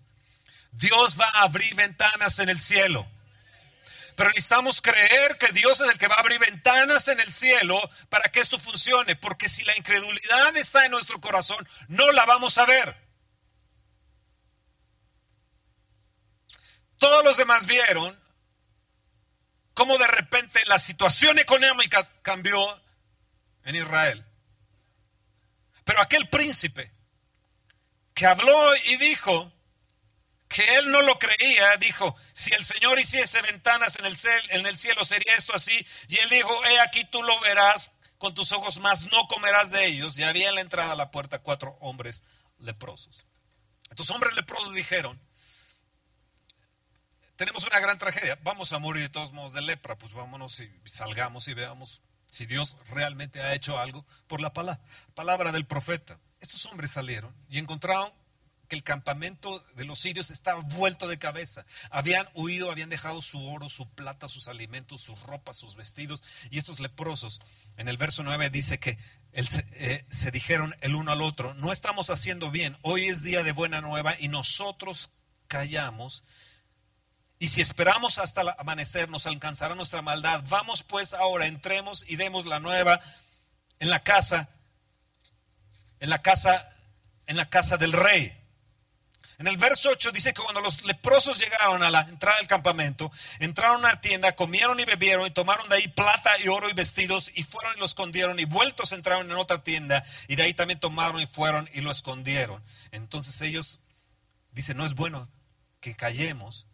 Dios 0.74 1.20
va 1.20 1.28
a 1.34 1.46
abrir 1.46 1.74
ventanas 1.74 2.38
en 2.38 2.50
el 2.50 2.60
cielo. 2.60 3.10
Pero 4.20 4.32
necesitamos 4.32 4.82
creer 4.82 5.38
que 5.38 5.54
Dios 5.54 5.80
es 5.80 5.90
el 5.90 5.98
que 5.98 6.10
va 6.10 6.16
a 6.16 6.20
abrir 6.20 6.40
ventanas 6.40 7.08
en 7.08 7.22
el 7.22 7.32
cielo 7.32 7.80
para 8.10 8.30
que 8.30 8.42
esto 8.42 8.60
funcione, 8.60 9.16
porque 9.16 9.48
si 9.48 9.64
la 9.64 9.78
incredulidad 9.78 10.58
está 10.58 10.84
en 10.84 10.92
nuestro 10.92 11.22
corazón, 11.22 11.66
no 11.88 12.12
la 12.12 12.26
vamos 12.26 12.58
a 12.58 12.66
ver. 12.66 12.98
Todos 16.98 17.24
los 17.24 17.38
demás 17.38 17.66
vieron 17.66 18.22
cómo 19.74 19.98
de 19.98 20.08
repente 20.08 20.66
la 20.66 20.80
situación 20.80 21.40
económica 21.40 22.04
cambió 22.22 22.60
en 23.64 23.76
Israel. 23.76 24.26
Pero 25.86 26.02
aquel 26.02 26.28
príncipe 26.28 26.92
que 28.14 28.26
habló 28.26 28.76
y 28.84 28.98
dijo, 28.98 29.50
que 30.50 30.64
él 30.78 30.92
no 30.92 31.02
lo 31.04 31.18
creía, 31.20 31.78
dijo, 31.78 32.16
si 32.34 32.52
el 32.54 32.66
Señor 32.66 33.00
hiciese 33.00 33.40
ventanas 33.44 33.98
en 34.00 34.06
el, 34.66 34.78
cielo, 34.78 35.06
sería 35.06 35.36
esto 35.36 35.54
así. 35.56 35.86
Y 36.08 36.18
él 36.18 36.30
dijo, 36.30 36.66
he 36.66 36.80
aquí 36.80 37.06
tú 37.06 37.22
lo 37.22 37.40
verás 37.42 37.94
con 38.18 38.34
tus 38.34 38.52
ojos, 38.52 38.80
mas 38.80 39.06
no 39.12 39.28
comerás 39.28 39.70
de 39.70 39.86
ellos. 39.86 40.18
Y 40.18 40.24
había 40.24 40.50
en 40.50 40.56
la 40.56 40.62
entrada 40.62 40.94
a 40.94 40.96
la 40.96 41.12
puerta 41.12 41.40
cuatro 41.40 41.78
hombres 41.82 42.24
leprosos. 42.58 43.28
Estos 43.92 44.10
hombres 44.10 44.36
leprosos 44.36 44.74
dijeron, 44.74 45.22
tenemos 47.36 47.64
una 47.66 47.80
gran 47.80 48.00
tragedia, 48.00 48.38
vamos 48.42 48.74
a 48.74 48.80
morir 48.80 49.04
de 49.04 49.10
todos 49.10 49.32
modos 49.32 49.54
de 49.54 49.62
lepra, 49.62 49.98
pues 49.98 50.14
vámonos 50.14 50.60
y 50.62 50.70
salgamos 50.86 51.48
y 51.48 51.54
veamos 51.54 52.02
si 52.26 52.48
Dios 52.48 52.76
realmente 52.90 53.42
ha 53.42 53.54
hecho 53.54 53.78
algo 53.78 54.04
por 54.28 54.42
la 54.42 54.52
palabra 54.52 55.52
del 55.52 55.68
profeta. 55.68 56.20
Estos 56.40 56.66
hombres 56.66 56.92
salieron 56.92 57.36
y 57.50 57.60
encontraron 57.60 58.12
que 58.70 58.78
el 58.78 58.84
campamento 58.84 59.60
de 59.76 59.84
los 59.84 60.00
sirios 60.00 60.32
estaba 60.32 60.62
vuelto 60.62 61.08
de 61.10 61.20
cabeza. 61.20 61.66
Habían 61.90 62.30
huido, 62.36 62.72
habían 62.72 62.90
dejado 62.90 63.22
su 63.22 63.44
oro, 63.46 63.68
su 63.68 63.90
plata, 63.90 64.30
sus 64.30 64.48
alimentos, 64.48 65.02
sus 65.02 65.24
ropas, 65.24 65.58
sus 65.58 65.76
vestidos. 65.76 66.24
Y 66.52 66.60
estos 66.60 66.80
leprosos, 66.80 67.42
en 67.76 67.90
el 67.90 67.98
verso 67.98 68.24
9 68.24 68.50
dice 68.50 68.80
que 68.80 68.98
eh, 69.34 70.06
se 70.08 70.32
dijeron 70.32 70.76
el 70.82 70.96
uno 70.96 71.12
al 71.12 71.22
otro, 71.22 71.54
no 71.56 71.72
estamos 71.72 72.10
haciendo 72.10 72.50
bien, 72.52 72.78
hoy 72.82 73.08
es 73.08 73.22
día 73.22 73.44
de 73.44 73.52
buena 73.52 73.82
nueva 73.82 74.16
y 74.20 74.28
nosotros 74.28 75.12
callamos. 75.48 76.24
Y 77.40 77.48
si 77.48 77.62
esperamos 77.62 78.20
hasta 78.20 78.56
amanecer, 78.58 79.10
nos 79.10 79.26
alcanzará 79.26 79.74
nuestra 79.74 80.02
maldad. 80.02 80.44
Vamos 80.50 80.84
pues 80.84 81.14
ahora, 81.14 81.48
entremos 81.48 82.06
y 82.08 82.18
demos 82.18 82.46
la 82.46 82.60
nueva 82.60 83.02
en 83.80 83.90
la 83.90 84.02
casa, 84.02 84.50
en 86.00 86.10
la 86.10 86.22
casa, 86.22 86.70
en 87.26 87.38
la 87.38 87.50
casa 87.50 87.78
del 87.78 87.94
rey. 87.94 88.39
En 89.40 89.48
el 89.48 89.56
verso 89.56 89.90
8 89.90 90.12
dice 90.12 90.34
que 90.34 90.42
cuando 90.42 90.60
los 90.60 90.84
leprosos 90.84 91.40
llegaron 91.40 91.82
a 91.82 91.90
la 91.90 92.02
entrada 92.02 92.38
del 92.40 92.48
campamento, 92.48 93.10
entraron 93.40 93.78
a 93.78 93.90
una 93.90 94.02
tienda, 94.02 94.36
comieron 94.36 94.80
y 94.82 94.86
bebieron 94.86 95.26
y 95.26 95.32
tomaron 95.32 95.70
de 95.70 95.78
ahí 95.78 95.88
plata 95.88 96.30
y 96.44 96.50
oro 96.50 96.70
y 96.70 96.74
vestidos 96.74 97.32
y 97.34 97.44
fueron 97.44 97.78
y 97.78 97.80
lo 97.80 97.86
escondieron 97.86 98.38
y 98.38 98.44
vueltos 98.44 98.92
entraron 98.92 99.32
en 99.32 99.38
otra 99.38 99.64
tienda 99.64 100.06
y 100.28 100.36
de 100.36 100.44
ahí 100.44 100.54
también 100.54 100.82
tomaron 100.82 101.22
y 101.22 101.26
fueron 101.26 101.70
y 101.74 101.80
lo 101.80 101.90
escondieron. 101.90 102.62
Entonces 102.92 103.42
ellos 103.42 103.80
dicen, 104.52 104.76
no 104.76 104.86
es 104.86 104.94
bueno 104.94 105.30
que 105.80 105.96
callemos 105.96 106.68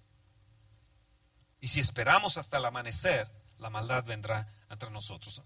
y 1.61 1.67
si 1.67 1.79
esperamos 1.79 2.37
hasta 2.37 2.57
el 2.57 2.65
amanecer, 2.65 3.31
la 3.59 3.69
maldad 3.69 4.03
vendrá 4.05 4.51
entre 4.71 4.89
nosotros. 4.89 5.43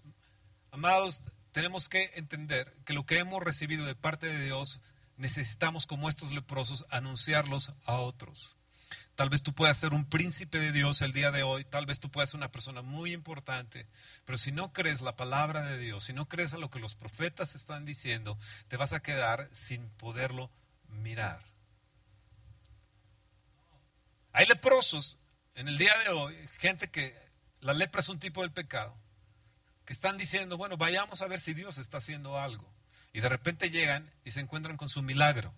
Amados, 0.70 1.22
tenemos 1.52 1.90
que 1.90 2.12
entender 2.14 2.74
que 2.84 2.92
lo 2.92 3.04
que 3.04 3.18
hemos 3.18 3.42
recibido 3.42 3.84
de 3.84 3.94
parte 3.94 4.26
de 4.26 4.44
Dios 4.44 4.80
necesitamos, 5.20 5.86
como 5.86 6.08
estos 6.08 6.32
leprosos, 6.32 6.86
anunciarlos 6.90 7.72
a 7.84 7.96
otros. 7.96 8.56
Tal 9.14 9.28
vez 9.28 9.42
tú 9.42 9.54
puedas 9.54 9.76
ser 9.76 9.92
un 9.92 10.08
príncipe 10.08 10.58
de 10.58 10.72
Dios 10.72 11.02
el 11.02 11.12
día 11.12 11.30
de 11.30 11.42
hoy, 11.42 11.64
tal 11.66 11.84
vez 11.84 12.00
tú 12.00 12.10
puedas 12.10 12.30
ser 12.30 12.38
una 12.38 12.50
persona 12.50 12.80
muy 12.80 13.12
importante, 13.12 13.86
pero 14.24 14.38
si 14.38 14.50
no 14.50 14.72
crees 14.72 15.02
la 15.02 15.16
palabra 15.16 15.62
de 15.62 15.76
Dios, 15.76 16.04
si 16.04 16.14
no 16.14 16.26
crees 16.26 16.54
a 16.54 16.58
lo 16.58 16.70
que 16.70 16.78
los 16.78 16.94
profetas 16.94 17.54
están 17.54 17.84
diciendo, 17.84 18.38
te 18.68 18.78
vas 18.78 18.94
a 18.94 19.02
quedar 19.02 19.48
sin 19.52 19.90
poderlo 19.90 20.50
mirar. 20.88 21.44
Hay 24.32 24.46
leprosos 24.46 25.18
en 25.54 25.68
el 25.68 25.76
día 25.76 25.92
de 25.98 26.10
hoy, 26.10 26.34
gente 26.58 26.90
que 26.90 27.14
la 27.60 27.74
lepra 27.74 28.00
es 28.00 28.08
un 28.08 28.18
tipo 28.18 28.40
del 28.40 28.52
pecado, 28.52 28.96
que 29.84 29.92
están 29.92 30.16
diciendo, 30.16 30.56
bueno, 30.56 30.78
vayamos 30.78 31.20
a 31.20 31.26
ver 31.26 31.40
si 31.40 31.52
Dios 31.52 31.76
está 31.76 31.98
haciendo 31.98 32.38
algo. 32.38 32.72
Y 33.12 33.20
de 33.20 33.28
repente 33.28 33.70
llegan 33.70 34.10
y 34.24 34.30
se 34.30 34.40
encuentran 34.40 34.76
con 34.76 34.88
su 34.88 35.02
milagro. 35.02 35.54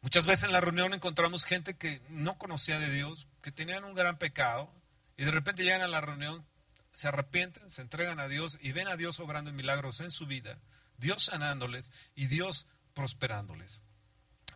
Muchas 0.00 0.26
veces 0.26 0.44
en 0.44 0.52
la 0.52 0.60
reunión 0.60 0.92
encontramos 0.92 1.44
gente 1.44 1.76
que 1.76 2.02
no 2.10 2.36
conocía 2.36 2.78
de 2.78 2.90
Dios, 2.92 3.26
que 3.40 3.50
tenían 3.50 3.84
un 3.84 3.94
gran 3.94 4.18
pecado, 4.18 4.70
y 5.16 5.24
de 5.24 5.30
repente 5.30 5.64
llegan 5.64 5.80
a 5.80 5.88
la 5.88 6.02
reunión, 6.02 6.44
se 6.92 7.08
arrepienten, 7.08 7.70
se 7.70 7.82
entregan 7.82 8.20
a 8.20 8.28
Dios 8.28 8.58
y 8.60 8.72
ven 8.72 8.88
a 8.88 8.96
Dios 8.96 9.18
obrando 9.18 9.52
milagros 9.52 10.00
en 10.00 10.10
su 10.10 10.26
vida, 10.26 10.58
Dios 10.98 11.24
sanándoles 11.24 11.90
y 12.14 12.26
Dios 12.26 12.66
prosperándoles. 12.92 13.82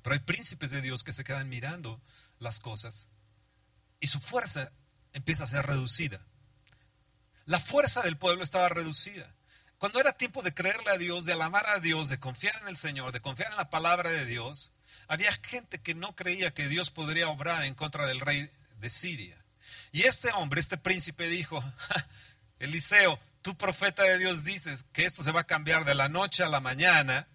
Pero 0.03 0.15
hay 0.15 0.21
príncipes 0.21 0.71
de 0.71 0.83
Dios 0.83 1.03
que 1.03 1.13
se 1.13 1.25
quedan 1.25 1.49
mirando 1.49 2.01
las 2.39 2.61
cosas 2.61 3.09
y 4.01 4.07
su 4.07 4.21
fuerza 4.21 4.71
empieza 5.13 5.45
a 5.45 5.49
ser 5.49 5.67
reducida. 5.67 6.21
La 7.47 7.59
fuerza 7.59 8.03
del 8.03 8.17
pueblo 8.17 8.45
estaba 8.45 8.69
reducida. 8.69 9.35
Cuando 9.79 10.01
era 10.01 10.13
tiempo 10.13 10.43
de 10.43 10.53
creerle 10.53 10.91
a 10.91 10.99
Dios, 10.99 11.25
de 11.25 11.35
alabar 11.35 11.69
a 11.69 11.79
Dios, 11.79 12.09
de 12.09 12.19
confiar 12.19 12.61
en 12.63 12.69
el 12.69 12.77
Señor, 12.77 13.13
de 13.13 13.21
confiar 13.21 13.53
en 13.53 13.59
la 13.59 13.71
palabra 13.71 14.11
de 14.11 14.27
Dios, 14.27 14.73
había 15.07 15.33
gente 15.33 15.81
que 15.81 15.95
no 15.95 16.17
creía 16.17 16.53
que 16.53 16.69
Dios 16.69 16.91
podría 16.91 17.29
obrar 17.29 17.65
en 17.65 17.75
contra 17.75 18.07
del 18.07 18.19
rey 18.19 18.51
de 18.81 18.91
Siria. 18.91 19.37
Y 19.93 20.03
este 20.03 20.33
hombre, 20.33 20.61
este 20.61 20.79
príncipe 20.79 21.29
dijo, 21.29 21.63
Eliseo, 22.59 23.21
tú 23.41 23.57
profeta 23.57 24.03
de 24.03 24.19
Dios 24.19 24.43
dices 24.43 24.85
que 24.93 25.05
esto 25.05 25.23
se 25.23 25.31
va 25.31 25.43
a 25.43 25.47
cambiar 25.47 25.85
de 25.85 25.95
la 25.95 26.09
noche 26.09 26.43
a 26.43 26.49
la 26.49 26.61
mañana. 26.61 27.29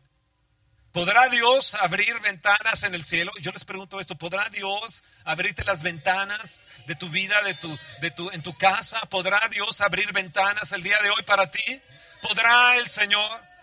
¿Podrá 0.92 1.30
Dios 1.30 1.76
abrir 1.76 2.20
ventanas 2.20 2.84
en 2.84 2.94
el 2.94 3.06
cielo? 3.06 3.32
Yo 3.40 3.52
les 3.52 3.64
pregunto 3.64 4.02
esto, 4.02 4.18
¿podrá 4.18 4.50
Dios 4.50 5.06
abrirte 5.24 5.64
las 5.64 5.82
ventanas 5.82 6.64
de 6.88 6.96
tu 6.96 7.10
vida, 7.10 7.42
de 7.44 7.54
tu, 7.54 7.80
de 8.02 8.12
tu, 8.12 8.30
en 8.32 8.44
tu 8.44 8.56
casa? 8.58 9.00
¿Podrá 9.10 9.40
Dios 9.50 9.80
abrir 9.80 10.12
ventanas 10.12 10.74
el 10.74 10.84
día 10.84 11.02
de 11.02 11.10
hoy 11.10 11.24
para 11.24 11.50
ti? 11.50 11.82
¿Podrá 12.24 12.78
el 12.78 12.88
Señor? 12.88 13.54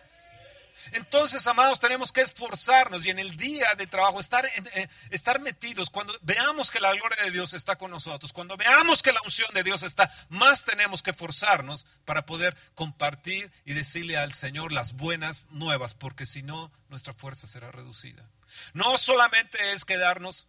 Entonces, 0.93 1.47
amados, 1.47 1.79
tenemos 1.81 2.13
que 2.13 2.21
esforzarnos 2.21 3.07
y 3.07 3.11
en 3.11 3.19
el 3.19 3.37
día 3.37 3.75
de 3.77 3.87
trabajo 3.87 4.21
estar, 4.21 4.45
eh, 4.45 4.89
estar 5.11 5.41
metidos. 5.41 5.89
Cuando 5.89 6.17
veamos 6.23 6.71
que 6.71 6.81
la 6.81 6.93
gloria 6.93 7.25
de 7.25 7.31
Dios 7.31 7.55
está 7.55 7.77
con 7.77 7.91
nosotros, 7.91 8.33
cuando 8.33 8.57
veamos 8.57 9.03
que 9.03 9.13
la 9.13 9.21
unción 9.23 9.53
de 9.55 9.63
Dios 9.63 9.83
está, 9.83 10.13
más 10.29 10.65
tenemos 10.65 11.03
que 11.03 11.11
esforzarnos 11.11 11.87
para 12.05 12.27
poder 12.27 12.57
compartir 12.75 13.51
y 13.65 13.73
decirle 13.73 14.17
al 14.17 14.33
Señor 14.33 14.73
las 14.73 14.93
buenas 14.93 15.47
nuevas, 15.51 15.95
porque 15.95 16.27
si 16.27 16.43
no, 16.43 16.73
nuestra 16.89 17.15
fuerza 17.15 17.47
será 17.47 17.71
reducida. 17.71 18.29
No 18.73 18.99
solamente 18.99 19.73
es 19.73 19.85
quedarnos 19.85 20.49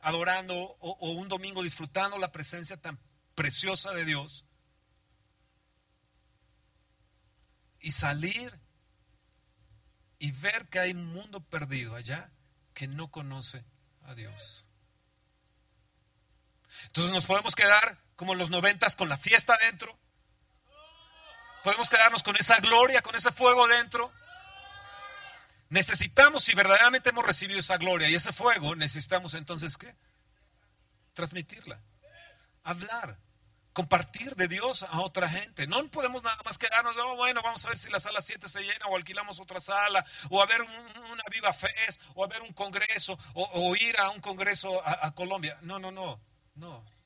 adorando 0.00 0.54
o, 0.56 0.96
o 1.00 1.10
un 1.10 1.28
domingo 1.28 1.62
disfrutando 1.62 2.18
la 2.18 2.30
presencia 2.30 2.76
tan 2.76 2.98
preciosa 3.34 3.92
de 3.92 4.04
Dios 4.04 4.44
y 7.80 7.92
salir 7.92 8.58
y 10.18 10.32
ver 10.32 10.68
que 10.68 10.80
hay 10.80 10.90
un 10.92 11.06
mundo 11.06 11.40
perdido 11.40 11.94
allá 11.94 12.30
que 12.74 12.86
no 12.86 13.10
conoce 13.10 13.64
a 14.02 14.14
Dios. 14.14 14.66
Entonces 16.86 17.12
nos 17.12 17.26
podemos 17.26 17.54
quedar 17.54 17.98
como 18.16 18.34
los 18.34 18.50
noventas 18.50 18.96
con 18.96 19.08
la 19.08 19.16
fiesta 19.16 19.56
dentro. 19.62 19.98
Podemos 21.62 21.88
quedarnos 21.88 22.22
con 22.22 22.36
esa 22.36 22.56
gloria, 22.60 23.02
con 23.02 23.14
ese 23.14 23.32
fuego 23.32 23.66
dentro. 23.68 24.12
Necesitamos, 25.70 26.44
si 26.44 26.54
verdaderamente 26.54 27.10
hemos 27.10 27.26
recibido 27.26 27.60
esa 27.60 27.76
gloria 27.76 28.08
y 28.08 28.14
ese 28.14 28.32
fuego, 28.32 28.74
necesitamos 28.74 29.34
entonces 29.34 29.76
qué? 29.76 29.94
Transmitirla, 31.12 31.82
hablar, 32.62 33.18
compartir 33.78 34.34
de 34.34 34.48
Dios 34.48 34.82
a 34.82 35.02
otra 35.02 35.28
gente. 35.28 35.68
No 35.68 35.86
podemos 35.88 36.24
nada 36.24 36.36
más 36.44 36.58
quedarnos, 36.58 36.96
oh, 36.96 37.14
bueno, 37.14 37.42
vamos 37.44 37.64
a 37.64 37.68
ver 37.68 37.78
si 37.78 37.88
la 37.90 38.00
sala 38.00 38.20
7 38.20 38.48
se 38.48 38.62
llena 38.62 38.86
o 38.88 38.96
alquilamos 38.96 39.38
otra 39.38 39.60
sala, 39.60 40.04
o 40.30 40.42
a 40.42 40.46
ver 40.46 40.62
una 40.62 41.22
viva 41.30 41.52
fest, 41.52 42.00
o 42.16 42.24
a 42.24 42.26
ver 42.26 42.42
un 42.42 42.52
congreso, 42.52 43.16
o, 43.34 43.76
ir 43.76 43.96
a 44.00 44.10
un 44.10 44.20
congreso 44.20 44.82
a 44.84 45.14
Colombia. 45.14 45.58
No, 45.62 45.78
no, 45.78 45.92
no, 45.92 46.20
no. 46.56 46.97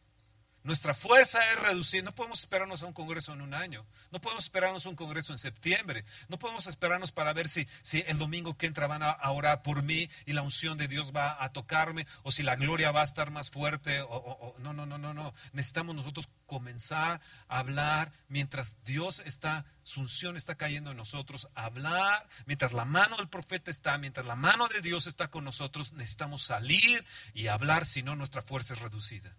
Nuestra 0.65 0.95
fuerza 0.95 1.41
es 1.53 1.59
reducir. 1.59 2.05
No 2.05 2.15
podemos 2.15 2.41
esperarnos 2.41 2.83
a 2.83 2.87
un 2.87 2.93
congreso 2.93 3.33
en 3.33 3.41
un 3.41 3.53
año. 3.53 3.85
No 4.13 4.21
podemos 4.21 4.45
esperarnos 4.45 4.87
a 4.87 4.91
un 4.91 4.97
congreso 4.97 5.33
en 5.33 5.39
septiembre. 5.39 6.05
No 6.29 6.39
podemos 6.39 6.69
esperarnos 6.69 7.11
para 7.11 7.33
ver 7.33 7.49
si, 7.49 7.67
si 7.83 8.05
el 8.07 8.19
domingo 8.19 8.57
que 8.57 8.67
entra 8.67 8.87
van 8.87 9.03
a, 9.03 9.17
orar 9.33 9.63
por 9.63 9.83
mí 9.83 10.09
y 10.25 10.35
la 10.35 10.43
unción 10.43 10.79
de 10.79 10.87
Dios 10.87 11.13
va 11.15 11.43
a 11.43 11.53
tocarme 11.53 12.07
o 12.23 12.31
si 12.31 12.43
la 12.43 12.55
gloria 12.55 12.93
va 12.93 13.01
a 13.01 13.05
estar 13.05 13.31
más 13.33 13.51
fuerte. 13.51 14.03
O, 14.03 14.55
no, 14.61 14.73
no, 14.73 14.87
no, 14.87 14.99
no, 14.99 15.13
no. 15.13 15.35
Necesitamos 15.53 15.97
nosotros 15.97 16.29
comenzar 16.47 17.21
a 17.49 17.59
hablar 17.59 18.13
mientras 18.29 18.77
Dios 18.85 19.21
está, 19.25 19.65
su 19.83 20.01
unción 20.01 20.37
está 20.37 20.55
cayendo 20.55 20.93
en 20.93 20.97
nosotros. 20.97 21.49
Hablar 21.57 22.29
mientras 22.47 22.73
la 22.73 22.85
mano 22.85 23.17
del 23.17 23.29
profeta 23.29 23.71
está, 23.71 23.99
mientras 23.99 24.27
la 24.27 24.37
mano 24.37 24.69
de 24.69 24.81
Dios 24.81 25.09
está 25.09 25.29
con 25.29 25.45
nosotros. 25.45 25.93
Necesitamos 25.93 26.43
salir 26.43 27.05
y 27.35 27.49
hablar, 27.49 27.85
si 27.85 28.05
no 28.05 28.15
nuestra 28.15 28.43
fuerza 28.43 28.75
es 28.75 28.81
reducida. 28.81 29.35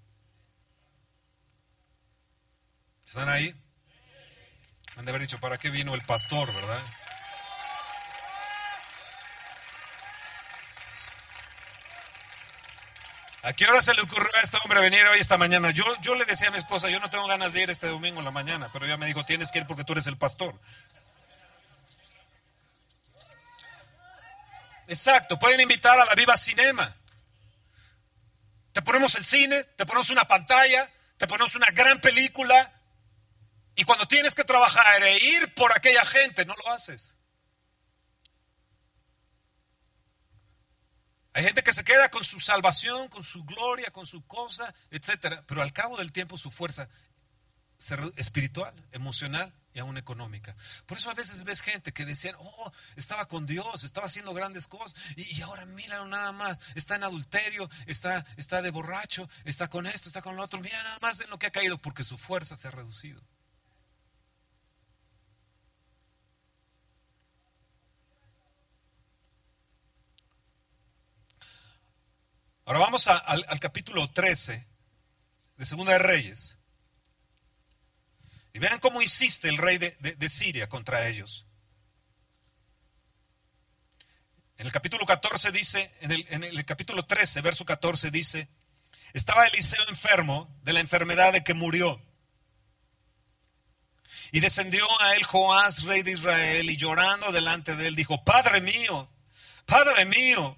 ¿Están 3.05 3.29
ahí? 3.29 3.55
Han 4.95 5.05
de 5.05 5.12
haber 5.12 5.22
dicho, 5.22 5.39
¿para 5.39 5.57
qué 5.57 5.69
vino 5.69 5.95
el 5.95 6.01
pastor, 6.01 6.53
verdad? 6.53 6.81
¿A 13.45 13.51
qué 13.51 13.65
hora 13.65 13.81
se 13.81 13.93
le 13.93 14.01
ocurrió 14.01 14.29
a 14.38 14.41
este 14.41 14.57
hombre 14.63 14.79
venir 14.79 15.05
hoy 15.05 15.19
esta 15.19 15.38
mañana? 15.38 15.72
Yo, 15.72 15.83
yo 16.01 16.15
le 16.15 16.24
decía 16.24 16.48
a 16.48 16.51
mi 16.51 16.57
esposa, 16.57 16.89
yo 16.89 17.01
no 17.01 17.10
tengo 17.10 17.27
ganas 17.27 17.51
de 17.51 17.63
ir 17.63 17.69
este 17.69 17.88
domingo 17.88 18.19
en 18.19 18.25
la 18.25 18.31
mañana, 18.31 18.69
pero 18.72 18.86
ella 18.86 18.95
me 18.95 19.05
dijo, 19.05 19.25
tienes 19.25 19.51
que 19.51 19.60
ir 19.60 19.67
porque 19.67 19.83
tú 19.83 19.91
eres 19.91 20.07
el 20.07 20.17
pastor. 20.17 20.57
Exacto, 24.88 25.38
pueden 25.38 25.60
invitar 25.60 26.00
a 26.00 26.05
la 26.05 26.15
Viva 26.15 26.38
Cinema. 26.38 26.95
Te 28.72 28.81
ponemos 28.81 29.15
el 29.15 29.25
cine, 29.25 29.63
te 29.63 29.86
ponemos 29.86 30.10
una 30.10 30.25
pantalla, 30.25 30.89
te 31.17 31.27
ponemos 31.27 31.53
una 31.55 31.67
gran 31.72 32.00
película, 32.00 32.72
y 33.75 33.84
cuando 33.86 34.08
tienes 34.08 34.36
que 34.36 34.44
trabajar 34.44 35.01
e 35.03 35.18
ir 35.18 35.53
por 35.56 35.72
aquella 35.75 36.06
gente, 36.06 36.46
no 36.46 36.56
lo 36.56 36.72
haces. 36.72 37.18
Hay 41.34 41.44
gente 41.44 41.63
que 41.63 41.74
se 41.74 41.84
queda 41.84 42.10
con 42.10 42.24
su 42.24 42.39
salvación, 42.39 43.08
con 43.08 43.24
su 43.24 43.44
gloria, 43.44 43.89
con 43.89 44.06
su 44.06 44.25
cosa, 44.27 44.74
etcétera, 44.92 45.44
pero 45.48 45.63
al 45.63 45.74
cabo 45.74 45.98
del 45.98 46.12
tiempo 46.12 46.38
su 46.38 46.51
fuerza 46.51 46.88
espiritual, 48.15 48.74
emocional 48.92 49.51
y 49.74 49.80
aún 49.80 49.98
económica. 49.98 50.56
Por 50.86 51.00
eso 51.00 51.10
a 51.10 51.15
veces 51.15 51.44
ves 51.44 51.62
gente 51.62 51.92
que 51.92 52.06
decían, 52.06 52.36
oh, 52.38 52.72
estaba 52.96 53.27
con 53.27 53.48
Dios, 53.48 53.84
estaba 53.84 54.06
haciendo 54.06 54.34
grandes 54.36 54.68
cosas, 54.68 54.96
y, 55.18 55.42
ahora 55.42 55.65
míralo 55.65 56.06
nada 56.06 56.32
más, 56.32 56.60
está 56.75 56.96
en 56.96 57.03
adulterio, 57.03 57.68
está, 57.88 58.24
está 58.38 58.62
de 58.62 58.70
borracho, 58.70 59.27
está 59.44 59.68
con 59.70 59.88
esto, 59.88 60.10
está 60.10 60.22
con 60.22 60.36
lo 60.36 60.44
otro, 60.44 60.60
mira 60.60 60.82
nada 60.84 61.00
más 61.01 61.20
en 61.22 61.32
lo 61.32 61.39
que 61.39 61.48
ha 61.48 61.51
caído, 61.51 61.80
porque 61.80 62.03
su 62.03 62.18
fuerza 62.18 62.56
se 62.56 62.68
ha 62.68 62.72
reducido. 62.72 63.24
Ahora 72.65 72.79
vamos 72.79 73.08
al, 73.08 73.60
capítulo 73.60 74.10
13 74.10 74.65
de 75.58 75.65
Segunda 75.65 75.93
de 75.93 76.00
Reyes. 76.00 76.60
Y 78.53 78.60
vean 78.60 78.79
cómo 78.79 79.01
insiste 79.01 79.50
el 79.50 79.58
rey 79.58 79.77
de, 79.77 80.29
Siria 80.29 80.70
contra 80.70 81.08
ellos. 81.08 81.46
En 84.58 84.67
el 84.67 84.72
capítulo 84.72 85.05
14 85.05 85.51
dice, 85.51 85.93
en 86.01 86.12
el, 86.12 86.25
en 86.29 86.43
el 86.43 86.63
capítulo 86.63 87.05
13, 87.05 87.41
verso 87.41 87.65
14 87.65 88.12
dice, 88.12 88.48
estaba 89.12 89.46
Eliseo 89.48 89.84
enfermo 89.89 90.55
de 90.63 90.72
la 90.72 90.79
enfermedad 90.79 91.34
de 91.34 91.43
que 91.43 91.53
murió. 91.53 92.01
Y 94.32 94.39
descendió 94.39 94.86
a 95.01 95.15
él 95.15 95.24
Joás, 95.24 95.84
rey 95.84 96.01
de 96.01 96.12
Israel, 96.12 96.70
y 96.70 96.77
llorando 96.77 97.32
delante 97.34 97.75
de 97.75 97.88
él 97.88 97.96
dijo, 97.96 98.24
Padre 98.24 98.62
mío, 98.62 99.12
Padre 99.65 100.05
mío, 100.05 100.58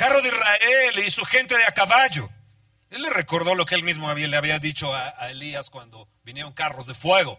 carro 0.00 0.22
de 0.22 0.28
Israel 0.28 1.06
y 1.06 1.10
su 1.10 1.26
gente 1.26 1.54
de 1.58 1.64
a 1.66 1.72
caballo. 1.72 2.26
Él 2.88 3.02
le 3.02 3.10
recordó 3.10 3.54
lo 3.54 3.66
que 3.66 3.74
él 3.74 3.82
mismo 3.82 4.10
le 4.14 4.34
había 4.34 4.58
dicho 4.58 4.94
a, 4.94 5.14
a 5.18 5.30
Elías 5.30 5.68
cuando 5.68 6.08
vinieron 6.24 6.54
carros 6.54 6.86
de 6.86 6.94
fuego. 6.94 7.38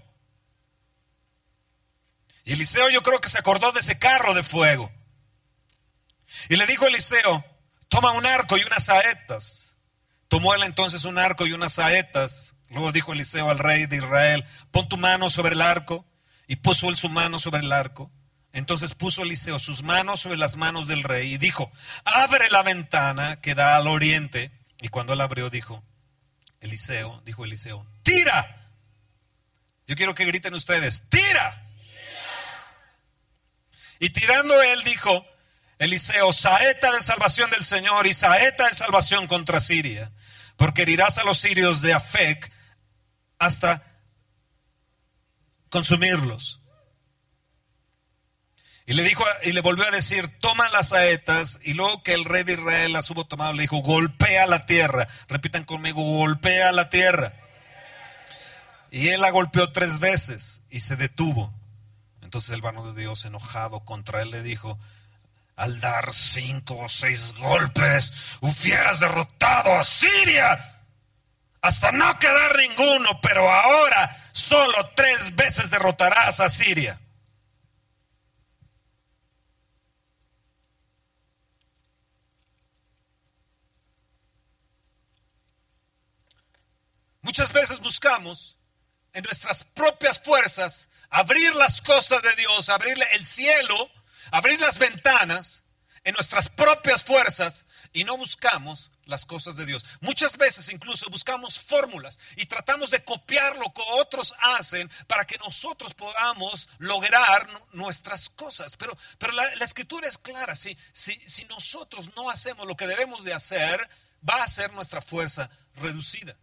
Y 2.44 2.54
Eliseo 2.54 2.88
yo 2.92 3.02
creo 3.02 3.20
que 3.20 3.30
se 3.30 3.40
acordó 3.40 3.72
de 3.72 3.80
ese 3.80 3.98
carro 3.98 4.36
de 4.36 4.44
fuego. 4.44 4.92
Y 6.50 6.56
le 6.56 6.68
dijo 6.68 6.86
a 6.86 6.90
Eliseo, 6.90 7.44
toma 7.88 8.12
un 8.12 8.28
arco 8.28 8.58
y 8.58 8.64
unas 8.64 8.86
saetas. 8.86 9.78
Tomó 10.28 10.54
él 10.54 10.62
entonces 10.62 11.04
un 11.06 11.18
arco 11.18 11.48
y 11.48 11.54
unas 11.54 11.74
saetas. 11.74 12.54
Luego 12.70 12.92
dijo 12.92 13.14
Eliseo 13.14 13.50
al 13.50 13.58
rey 13.58 13.88
de 13.88 13.98
Israel, 13.98 14.46
pon 14.70 14.88
tu 14.88 14.98
mano 14.98 15.32
sobre 15.32 15.56
el 15.56 15.62
arco. 15.64 16.06
Y 16.46 16.58
puso 16.58 16.90
él 16.90 16.96
su 16.96 17.10
mano 17.10 17.40
sobre 17.40 17.62
el 17.62 17.72
arco. 17.72 18.12
Entonces 18.54 18.94
puso 18.96 19.24
Eliseo 19.24 19.60
sus 19.60 19.84
manos 19.84 20.22
sobre 20.22 20.38
las 20.38 20.58
manos 20.58 20.88
del 20.88 21.04
rey 21.04 21.34
y 21.34 21.38
dijo, 21.38 21.72
abre 22.04 22.50
la 22.50 22.64
ventana 22.64 23.40
que 23.40 23.56
da 23.56 23.78
al 23.78 23.88
oriente. 23.88 24.52
Y 24.82 24.90
cuando 24.90 25.14
él 25.14 25.22
abrió, 25.22 25.50
dijo, 25.50 25.84
Eliseo, 26.60 27.22
dijo 27.26 27.46
Eliseo, 27.46 27.88
tira. 28.04 28.72
Yo 29.88 29.96
quiero 29.96 30.16
que 30.16 30.26
griten 30.26 30.54
ustedes, 30.54 31.10
tira. 31.10 31.66
Y 34.00 34.10
tirando 34.10 34.62
él 34.62 34.84
dijo, 34.84 35.26
Eliseo, 35.80 36.32
saeta 36.34 36.92
de 36.92 37.02
salvación 37.02 37.50
del 37.50 37.64
Señor 37.64 38.06
y 38.06 38.14
saeta 38.14 38.68
de 38.68 38.76
salvación 38.76 39.28
contra 39.28 39.60
Siria, 39.60 40.12
porque 40.56 40.84
herirás 40.84 41.18
a 41.18 41.24
los 41.24 41.40
sirios 41.40 41.82
de 41.82 41.94
Afec 41.94 42.52
hasta 43.40 43.84
consumirlos. 45.70 46.61
Y 48.86 48.94
le 48.94 49.04
dijo, 49.04 49.24
y 49.44 49.52
le 49.54 49.62
volvió 49.62 49.86
a 49.86 49.92
decir, 49.92 50.28
toma 50.40 50.68
las 50.70 50.90
saetas, 50.90 51.60
y 51.64 51.74
luego 51.74 52.04
que 52.04 52.14
el 52.14 52.26
rey 52.26 52.44
de 52.44 52.54
Israel 52.54 52.94
las 52.94 53.10
hubo 53.10 53.26
tomado, 53.26 53.54
le 53.54 53.62
dijo, 53.62 53.78
golpea 53.78 54.48
la 54.48 54.66
tierra. 54.66 55.08
Repitan 55.28 55.64
conmigo, 55.64 56.02
golpea 56.02 56.72
la 56.72 56.90
tierra. 56.90 57.34
Y 58.90 59.10
él 59.10 59.22
la 59.22 59.32
golpeó 59.32 59.72
tres 59.72 60.00
veces 60.00 60.64
y 60.70 60.82
se 60.82 60.96
detuvo. 60.96 61.54
Entonces 62.22 62.52
el 62.52 62.62
varón 62.62 62.94
de 62.94 63.02
Dios, 63.02 63.24
enojado 63.26 63.82
contra 63.86 64.22
él, 64.22 64.32
le 64.32 64.42
dijo, 64.42 64.78
al 65.56 65.80
dar 65.80 66.12
cinco 66.12 66.78
o 66.78 66.90
seis 66.90 67.34
golpes, 67.38 68.38
hubieras 68.42 69.00
derrotado 69.00 69.76
a 69.76 69.84
Siria 69.84 70.80
hasta 71.62 71.92
no 71.92 72.18
quedar 72.18 72.58
ninguno, 72.58 73.22
pero 73.22 73.52
ahora 73.52 74.18
solo 74.32 74.90
tres 74.96 75.36
veces 75.36 75.70
derrotarás 75.70 76.40
a 76.40 76.50
Siria. 76.50 77.00
Muchas 87.32 87.54
veces 87.54 87.80
buscamos 87.80 88.58
en 89.14 89.24
nuestras 89.24 89.64
propias 89.64 90.20
fuerzas 90.20 90.90
abrir 91.10 91.56
las 91.56 91.82
cosas 91.82 92.22
de 92.22 92.36
Dios, 92.36 92.68
abrir 92.68 92.98
el 93.14 93.26
cielo, 93.26 93.90
abrir 94.32 94.60
las 94.60 94.78
ventanas 94.78 95.64
en 96.04 96.14
nuestras 96.16 96.50
propias 96.50 97.06
fuerzas 97.06 97.68
y 97.94 98.04
no 98.04 98.18
buscamos 98.18 98.92
las 99.06 99.24
cosas 99.24 99.56
de 99.56 99.66
Dios. 99.66 99.86
Muchas 100.02 100.36
veces 100.36 100.68
incluso 100.74 101.10
buscamos 101.10 101.58
fórmulas 101.58 102.20
y 102.36 102.48
tratamos 102.48 102.92
de 102.92 103.02
copiar 103.06 103.56
lo 103.56 103.72
que 103.72 103.82
otros 103.94 104.34
hacen 104.58 104.92
para 105.08 105.24
que 105.24 105.38
nosotros 105.38 105.94
podamos 105.94 106.68
lograr 106.80 107.48
nuestras 107.72 108.28
cosas. 108.30 108.76
Pero, 108.76 108.98
pero 109.20 109.32
la, 109.32 109.46
escritura 109.64 110.06
es 110.06 110.18
clara, 110.18 110.54
si, 110.54 110.78
si, 110.92 111.14
si 111.14 111.46
nosotros 111.46 112.14
no 112.14 112.30
hacemos 112.30 112.68
lo 112.68 112.76
que 112.76 112.88
debemos 112.88 113.24
de 113.24 113.34
hacer, 113.34 113.90
va 114.30 114.44
a 114.44 114.50
ser 114.50 114.74
nuestra 114.74 115.02
fuerza 115.02 115.50
reducida. 115.78 116.36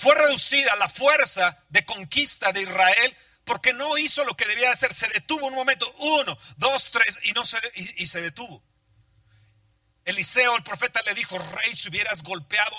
Fue 0.00 0.14
reducida 0.14 0.74
la 0.76 0.88
fuerza 0.88 1.62
de 1.68 1.84
conquista 1.84 2.52
de 2.52 2.62
Israel 2.62 3.16
porque 3.44 3.74
no 3.74 3.98
hizo 3.98 4.24
lo 4.24 4.34
que 4.34 4.46
debía 4.46 4.72
hacer. 4.72 4.94
Se 4.94 5.06
detuvo 5.08 5.46
un 5.46 5.54
momento, 5.54 5.94
uno, 5.98 6.38
dos, 6.56 6.90
tres, 6.90 7.18
y, 7.24 7.32
no 7.32 7.44
se, 7.44 7.58
y 7.74 8.06
se 8.06 8.22
detuvo. 8.22 8.64
Eliseo, 10.06 10.56
el 10.56 10.62
profeta, 10.62 11.02
le 11.02 11.12
dijo, 11.12 11.38
rey, 11.38 11.74
si 11.74 11.90
hubieras 11.90 12.22
golpeado 12.22 12.74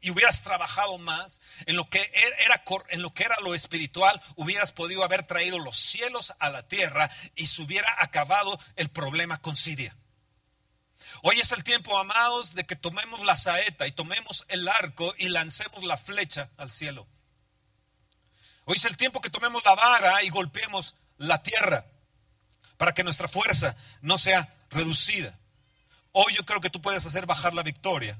y 0.00 0.12
hubieras 0.12 0.42
trabajado 0.44 0.96
más 0.96 1.42
en 1.66 1.76
lo 1.76 1.90
que 1.90 2.00
er, 2.00 2.34
era, 2.38 2.64
en 2.88 3.02
lo 3.02 3.12
que 3.12 3.24
era 3.24 3.36
lo 3.42 3.54
espiritual, 3.54 4.18
hubieras 4.36 4.72
podido 4.72 5.04
haber 5.04 5.26
traído 5.26 5.58
los 5.58 5.76
cielos 5.76 6.32
a 6.38 6.48
la 6.48 6.66
tierra 6.66 7.10
y 7.34 7.48
se 7.48 7.60
hubiera 7.60 7.94
acabado 7.98 8.58
el 8.76 8.88
problema 8.88 9.42
con 9.42 9.56
Siria. 9.56 9.94
Hoy 11.24 11.38
es 11.38 11.52
el 11.52 11.62
tiempo, 11.62 11.96
amados, 11.98 12.56
de 12.56 12.64
que 12.64 12.74
tomemos 12.74 13.24
la 13.24 13.36
saeta 13.36 13.86
y 13.86 13.92
tomemos 13.92 14.44
el 14.48 14.66
arco 14.66 15.14
y 15.18 15.28
lancemos 15.28 15.84
la 15.84 15.96
flecha 15.96 16.50
al 16.56 16.72
cielo. 16.72 17.06
Hoy 18.64 18.76
es 18.76 18.84
el 18.86 18.96
tiempo 18.96 19.20
que 19.20 19.30
tomemos 19.30 19.64
la 19.64 19.76
vara 19.76 20.22
y 20.24 20.30
golpeemos 20.30 20.96
la 21.18 21.40
tierra 21.40 21.86
para 22.76 22.92
que 22.92 23.04
nuestra 23.04 23.28
fuerza 23.28 23.76
no 24.00 24.18
sea 24.18 24.52
reducida. 24.70 25.38
Hoy 26.10 26.34
yo 26.34 26.44
creo 26.44 26.60
que 26.60 26.70
tú 26.70 26.82
puedes 26.82 27.06
hacer 27.06 27.24
bajar 27.24 27.54
la 27.54 27.62
victoria 27.62 28.18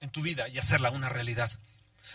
en 0.00 0.10
tu 0.10 0.20
vida 0.20 0.46
y 0.48 0.58
hacerla 0.58 0.90
una 0.90 1.08
realidad. 1.08 1.50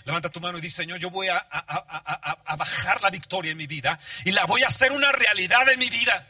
Levanta 0.06 0.30
tu 0.30 0.40
mano 0.42 0.60
y 0.60 0.62
dice, 0.62 0.84
Señor, 0.84 1.00
yo 1.00 1.10
voy 1.10 1.30
a, 1.30 1.38
a, 1.38 2.56
bajar 2.56 3.02
la 3.02 3.10
victoria 3.10 3.52
en 3.52 3.58
mi 3.58 3.66
vida 3.66 4.00
y 4.26 4.32
la 4.32 4.46
voy 4.46 4.62
a 4.62 4.68
hacer 4.68 4.92
una 4.92 5.12
realidad 5.12 5.68
en 5.70 5.80
mi 5.80 5.90
vida. 5.90 6.28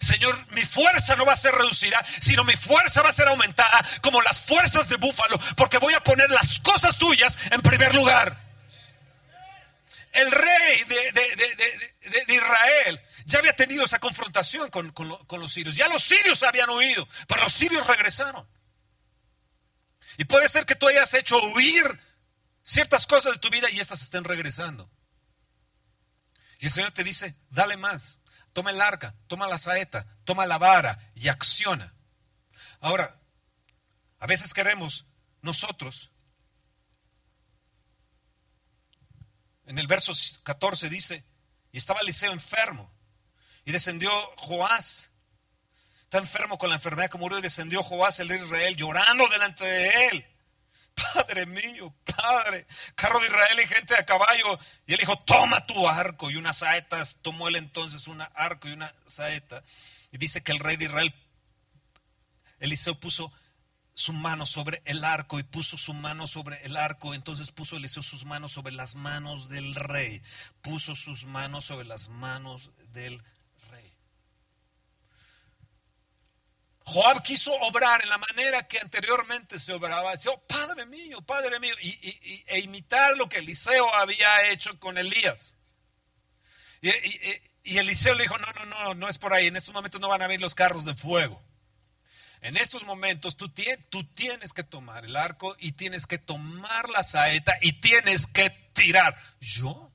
Señor, 0.00 0.46
mi 0.52 0.64
fuerza 0.64 1.16
no 1.16 1.24
va 1.24 1.32
a 1.32 1.36
ser 1.36 1.54
reducida, 1.54 2.04
sino 2.20 2.44
mi 2.44 2.56
fuerza 2.56 3.02
va 3.02 3.08
a 3.08 3.12
ser 3.12 3.28
aumentada 3.28 3.84
como 4.02 4.22
las 4.22 4.42
fuerzas 4.42 4.88
de 4.88 4.96
búfalo, 4.96 5.38
porque 5.56 5.78
voy 5.78 5.94
a 5.94 6.02
poner 6.02 6.30
las 6.30 6.60
cosas 6.60 6.98
tuyas 6.98 7.38
en 7.50 7.60
primer 7.62 7.94
lugar. 7.94 8.46
El 10.12 10.30
rey 10.30 10.84
de, 10.84 12.34
Israel 12.34 13.00
ya 13.26 13.38
había 13.38 13.54
tenido 13.54 13.84
esa 13.84 13.98
confrontación 13.98 14.70
con, 14.70 14.92
los 15.38 15.52
sirios. 15.52 15.76
Ya 15.76 15.88
los 15.88 16.02
sirios 16.02 16.42
habían 16.42 16.70
huido, 16.70 17.06
pero 17.28 17.42
los 17.42 17.52
sirios 17.52 17.86
regresaron. 17.86 18.48
Y 20.16 20.24
puede 20.24 20.48
ser 20.48 20.64
que 20.64 20.74
tú 20.74 20.88
hayas 20.88 21.12
hecho 21.12 21.38
huir 21.38 22.00
ciertas 22.62 23.06
cosas 23.06 23.34
de 23.34 23.38
tu 23.40 23.50
vida 23.50 23.68
y 23.70 23.80
estas 23.80 24.00
estén 24.00 24.24
regresando. 24.24 24.90
Y 26.58 26.66
el 26.66 26.72
Señor 26.72 26.92
te 26.92 27.04
dice, 27.04 27.34
dale 27.50 27.76
más, 27.76 28.18
toma 28.56 28.70
el 28.70 28.80
arca, 28.80 29.14
toma 29.26 29.46
la 29.48 29.58
saeta, 29.58 30.06
toma 30.24 30.46
la 30.46 30.56
vara 30.56 31.12
y 31.14 31.28
acciona. 31.28 31.94
Ahora, 32.80 33.20
a 34.18 34.26
veces 34.26 34.54
queremos 34.54 35.04
nosotros, 35.42 36.10
en 39.66 39.78
el 39.78 39.86
verso 39.86 40.10
14 40.44 40.88
dice, 40.88 41.22
y 41.70 41.76
estaba 41.76 42.00
Eliseo 42.00 42.32
enfermo. 42.32 42.90
Y 43.66 43.72
descendió 43.72 44.10
Joás. 44.38 45.10
Está 46.04 46.16
enfermo 46.16 46.56
con 46.56 46.70
la 46.70 46.76
enfermedad 46.76 47.10
que 47.10 47.18
murió 47.18 47.38
y 47.38 47.42
descendió 47.42 47.82
Joás 47.82 48.20
el 48.20 48.30
Israel 48.30 48.74
llorando 48.74 49.28
delante 49.28 49.66
de 49.66 50.08
él. 50.08 50.26
Padre 51.14 51.46
mío, 51.46 51.94
Padre, 52.04 52.66
carro 52.94 53.20
de 53.20 53.26
Israel 53.26 53.60
y 53.62 53.66
gente 53.66 53.94
a 53.94 54.06
caballo. 54.06 54.58
Y 54.86 54.94
él 54.94 54.98
dijo, 54.98 55.18
toma 55.20 55.66
tu 55.66 55.88
arco 55.88 56.30
y 56.30 56.36
unas 56.36 56.58
saetas. 56.58 57.18
Tomó 57.22 57.48
él 57.48 57.56
entonces 57.56 58.08
un 58.08 58.22
arco 58.34 58.68
y 58.68 58.72
una 58.72 58.92
saeta. 59.04 59.62
Y 60.12 60.18
dice 60.18 60.42
que 60.42 60.52
el 60.52 60.58
rey 60.58 60.76
de 60.76 60.86
Israel, 60.86 61.14
Eliseo 62.60 62.94
puso 62.94 63.32
su 63.92 64.12
mano 64.12 64.44
sobre 64.46 64.82
el 64.84 65.04
arco 65.04 65.38
y 65.38 65.42
puso 65.42 65.76
su 65.76 65.94
mano 65.94 66.26
sobre 66.26 66.62
el 66.64 66.76
arco. 66.76 67.14
Entonces 67.14 67.50
puso 67.50 67.76
Eliseo 67.76 68.02
sus 68.02 68.24
manos 68.24 68.52
sobre 68.52 68.72
las 68.72 68.94
manos 68.94 69.48
del 69.48 69.74
rey. 69.74 70.22
Puso 70.62 70.96
sus 70.96 71.24
manos 71.24 71.66
sobre 71.66 71.86
las 71.86 72.08
manos 72.08 72.70
del 72.92 73.18
rey 73.18 73.35
Joab 76.86 77.20
quiso 77.22 77.52
obrar 77.52 78.00
en 78.02 78.08
la 78.08 78.18
manera 78.18 78.68
que 78.68 78.78
anteriormente 78.78 79.58
se 79.58 79.72
obraba. 79.72 80.12
Decía, 80.12 80.30
oh, 80.30 80.40
Padre 80.46 80.86
mío, 80.86 81.20
Padre 81.20 81.58
mío, 81.58 81.74
y, 81.82 82.44
e 82.46 82.60
imitar 82.60 83.16
lo 83.16 83.28
que 83.28 83.38
Eliseo 83.38 83.92
había 83.96 84.50
hecho 84.50 84.78
con 84.78 84.96
Elías. 84.96 85.56
Y, 86.80 87.78
Eliseo 87.78 88.14
le 88.14 88.22
dijo, 88.22 88.38
no, 88.38 88.46
no, 88.52 88.64
no, 88.66 88.94
no 88.94 89.08
es 89.08 89.18
por 89.18 89.34
ahí. 89.34 89.48
En 89.48 89.56
estos 89.56 89.74
momentos 89.74 90.00
no 90.00 90.08
van 90.08 90.22
a 90.22 90.28
venir 90.28 90.40
los 90.40 90.54
carros 90.54 90.84
de 90.84 90.94
fuego. 90.94 91.42
En 92.40 92.56
estos 92.56 92.84
momentos 92.84 93.36
tú, 93.36 93.52
tú 93.90 94.04
tienes 94.14 94.52
que 94.52 94.62
tomar 94.62 95.04
el 95.04 95.16
arco 95.16 95.56
y 95.58 95.72
tienes 95.72 96.06
que 96.06 96.18
tomar 96.18 96.88
la 96.88 97.02
saeta 97.02 97.58
y 97.62 97.80
tienes 97.80 98.28
que 98.28 98.50
tirar. 98.74 99.16
¿Yo? 99.40 99.92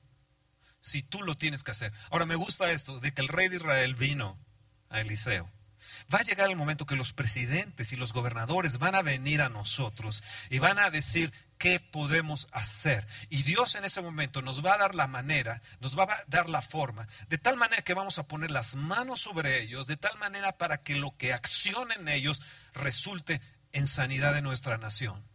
Si 0.80 1.02
tú 1.02 1.22
lo 1.22 1.38
tienes 1.38 1.64
que 1.64 1.70
hacer. 1.70 1.90
Ahora 2.10 2.26
me 2.26 2.34
gusta 2.34 2.70
esto 2.70 3.00
de 3.00 3.14
que 3.14 3.22
el 3.22 3.28
rey 3.28 3.48
de 3.48 3.56
Israel 3.56 3.94
vino 3.94 4.38
a 4.90 5.00
Eliseo 5.00 5.50
va 6.12 6.18
a 6.18 6.24
llegar 6.24 6.50
el 6.50 6.56
momento 6.56 6.86
que 6.86 6.96
los 6.96 7.12
presidentes 7.12 7.92
y 7.92 7.96
los 7.96 8.12
gobernadores 8.12 8.78
van 8.78 8.94
a 8.94 9.02
venir 9.02 9.42
a 9.42 9.48
nosotros 9.48 10.22
y 10.50 10.58
van 10.58 10.78
a 10.78 10.90
decir 10.90 11.32
qué 11.58 11.80
podemos 11.80 12.48
hacer. 12.52 13.06
Y 13.30 13.44
Dios 13.44 13.76
en 13.76 13.84
ese 13.84 14.02
momento 14.02 14.42
nos 14.42 14.64
va 14.64 14.74
a 14.74 14.78
dar 14.78 14.94
la 14.94 15.06
manera, 15.06 15.62
nos 15.80 15.98
va 15.98 16.04
a 16.04 16.24
dar 16.26 16.48
la 16.48 16.62
forma, 16.62 17.06
de 17.28 17.38
tal 17.38 17.56
manera 17.56 17.82
que 17.82 17.94
vamos 17.94 18.18
a 18.18 18.26
poner 18.26 18.50
las 18.50 18.74
manos 18.74 19.20
sobre 19.20 19.62
ellos, 19.62 19.86
de 19.86 19.96
tal 19.96 20.18
manera 20.18 20.58
para 20.58 20.82
que 20.82 20.96
lo 20.96 21.16
que 21.16 21.32
accionen 21.32 22.08
ellos 22.08 22.42
resulte 22.74 23.40
en 23.72 23.86
sanidad 23.86 24.34
de 24.34 24.42
nuestra 24.42 24.76
nación 24.78 25.31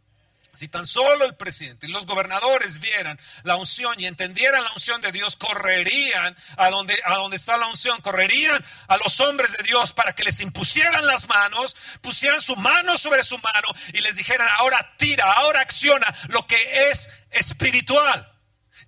Si 0.57 0.67
tan 0.67 0.87
solo 0.87 1.23
el 1.25 1.35
presidente 1.35 1.85
y 1.85 1.91
los 1.91 2.07
gobernadores 2.07 2.79
vieran 2.79 3.19
la 3.43 3.57
unción 3.57 3.93
y 3.99 4.07
entendieran 4.07 4.63
la 4.63 4.71
unción 4.71 4.99
de 5.01 5.11
Dios, 5.11 5.35
correrían 5.35 6.35
a 6.57 6.71
donde, 6.71 6.99
a 7.05 7.13
donde 7.13 7.37
está 7.37 7.57
la 7.57 7.67
unción, 7.67 8.01
correrían 8.01 8.65
a 8.87 8.97
los 8.97 9.19
hombres 9.19 9.55
de 9.55 9.61
Dios 9.61 9.93
para 9.93 10.15
que 10.15 10.23
les 10.23 10.39
impusieran 10.39 11.05
las 11.05 11.29
manos, 11.29 11.75
pusieran 12.01 12.41
su 12.41 12.55
mano 12.55 12.97
sobre 12.97 13.21
su 13.21 13.37
mano 13.37 13.67
y 13.93 13.99
les 13.99 14.15
dijeran, 14.15 14.47
ahora 14.57 14.95
tira, 14.97 15.31
ahora 15.31 15.61
acciona 15.61 16.07
lo 16.29 16.47
que 16.47 16.89
es 16.89 17.11
espiritual. 17.29 18.27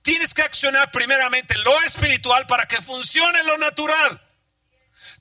Tienes 0.01 0.34
que 0.34 0.41
accionar 0.41 0.89
primeramente 0.89 1.55
lo 1.60 1.79
espiritual 1.82 2.47
para 2.47 2.67
que 2.67 2.82
funcione 2.82 3.43
lo 3.43 3.60
natural. 3.60 4.19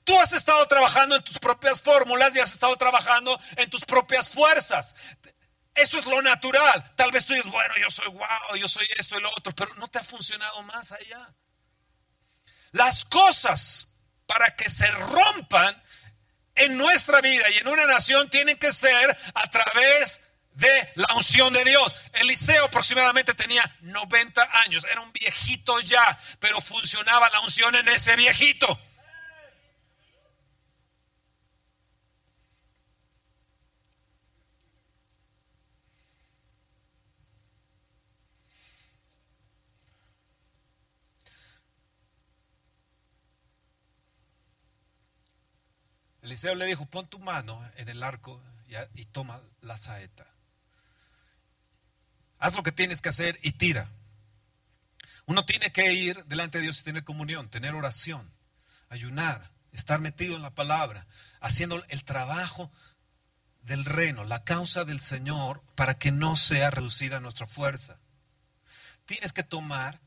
Tú 0.09 0.19
has 0.19 0.33
estado 0.33 0.65
trabajando 0.65 1.15
en 1.15 1.23
tus 1.23 1.37
propias 1.37 1.81
fórmulas 1.81 2.35
y 2.35 2.39
has 2.39 2.51
estado 2.53 2.75
trabajando 2.77 3.39
en 3.57 3.69
tus 3.69 3.85
propias 3.85 4.29
fuerzas. 4.29 4.95
Eso 5.75 5.97
es 5.97 6.05
lo 6.05 6.21
natural. 6.21 6.95
Tal 6.95 7.11
vez 7.11 7.25
tú 7.25 7.33
dices, 7.33 7.51
bueno, 7.51 7.73
yo 7.77 7.89
soy 7.89 8.07
guau, 8.07 8.55
yo 8.55 8.67
soy 8.67 8.87
esto 8.97 9.17
y 9.17 9.21
lo 9.21 9.29
otro, 9.31 9.53
pero 9.55 9.73
no 9.75 9.87
te 9.87 9.99
ha 9.99 10.03
funcionado 10.03 10.61
más 10.63 10.91
allá. 10.91 11.33
Las 12.71 13.05
cosas 13.05 13.99
para 14.25 14.55
que 14.55 14.69
se 14.69 14.87
rompan 14.91 15.81
en 16.55 16.77
nuestra 16.77 17.21
vida 17.21 17.49
y 17.49 17.57
en 17.57 17.67
una 17.67 17.85
nación 17.85 18.29
tienen 18.29 18.57
que 18.57 18.71
ser 18.71 19.17
a 19.33 19.49
través 19.49 20.21
de 20.51 20.91
la 20.95 21.13
unción 21.15 21.53
de 21.53 21.63
Dios. 21.63 21.95
Eliseo 22.13 22.65
aproximadamente 22.65 23.33
tenía 23.33 23.63
90 23.81 24.49
años, 24.65 24.85
era 24.91 25.01
un 25.01 25.11
viejito 25.13 25.79
ya, 25.79 26.19
pero 26.39 26.59
funcionaba 26.61 27.29
la 27.29 27.39
unción 27.41 27.75
en 27.75 27.87
ese 27.87 28.15
viejito. 28.15 28.79
Eliseo 46.39 46.55
le 46.55 46.67
dijo, 46.67 46.85
pon 46.85 47.05
tu 47.05 47.19
mano 47.19 47.61
en 47.75 47.89
el 47.89 48.01
arco 48.01 48.41
y, 48.95 49.03
toma 49.07 49.41
la 49.59 49.75
saeta. 49.75 50.25
Haz 52.37 52.55
lo 52.55 52.63
que 52.63 52.71
tienes 52.71 53.01
que 53.01 53.09
hacer 53.09 53.37
y 53.41 53.51
tira. 53.53 53.89
Uno 55.25 55.43
tiene 55.43 55.73
que 55.73 55.91
ir 55.91 56.23
delante 56.27 56.57
de 56.57 56.63
Dios 56.63 56.79
y 56.79 56.83
tener 56.83 57.03
comunión, 57.03 57.49
tener 57.49 57.73
oración, 57.73 58.31
ayunar, 58.87 59.51
estar 59.73 59.99
metido 59.99 60.37
en 60.37 60.41
la 60.41 60.55
palabra, 60.55 61.07
haciendo 61.41 61.83
el 61.89 62.05
trabajo 62.05 62.71
del 63.63 63.83
reino, 63.83 64.23
la 64.23 64.45
causa 64.45 64.85
del 64.85 65.01
Señor, 65.01 65.61
para 65.75 65.95
que 65.95 66.13
no 66.13 66.37
sea 66.37 66.71
reducida 66.71 67.19
nuestra 67.19 67.47
fuerza. 67.47 67.97
Tienes 69.05 69.33
que 69.33 69.43
tomar 69.43 69.99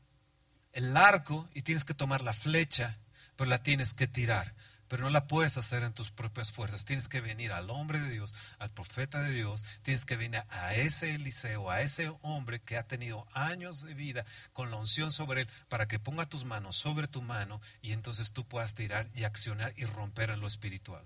el 0.71 0.97
arco 0.97 1.47
y 1.53 1.61
tienes 1.61 1.85
que 1.85 1.93
tomar 1.93 2.23
la 2.23 2.33
flecha, 2.33 2.97
pero 3.35 3.51
la 3.51 3.61
tienes 3.61 3.93
que 3.93 4.07
tirar 4.07 4.55
pero 4.93 5.05
no 5.05 5.09
la 5.09 5.25
puedes 5.25 5.57
hacer 5.57 5.81
en 5.81 5.91
tus 5.91 6.11
propias 6.11 6.51
fuerzas. 6.51 6.85
Tienes 6.85 7.07
que 7.07 7.19
venir 7.19 7.51
al 7.51 7.71
hombre 7.71 7.99
de 7.99 8.11
Dios, 8.11 8.35
al 8.59 8.69
profeta 8.69 9.23
de 9.23 9.31
Dios, 9.31 9.65
tienes 9.81 10.05
que 10.05 10.17
venir 10.17 10.43
a 10.51 10.75
ese 10.75 11.15
Eliseo, 11.15 11.71
a 11.71 11.81
ese 11.81 12.13
hombre 12.21 12.61
que 12.61 12.77
ha 12.77 12.83
tenido 12.83 13.27
años 13.33 13.81
de 13.81 13.95
vida 13.95 14.23
con 14.51 14.69
la 14.69 14.77
unción 14.77 15.11
sobre 15.11 15.41
él, 15.41 15.49
para 15.67 15.87
que 15.87 15.97
ponga 15.97 16.29
tus 16.29 16.45
manos 16.45 16.75
sobre 16.75 17.07
tu 17.07 17.23
mano 17.23 17.59
y 17.81 17.93
entonces 17.93 18.33
tú 18.33 18.47
puedas 18.47 18.75
tirar 18.75 19.09
y 19.15 19.23
accionar 19.23 19.73
y 19.77 19.85
romper 19.85 20.29
en 20.29 20.41
lo 20.41 20.45
espiritual. 20.45 21.03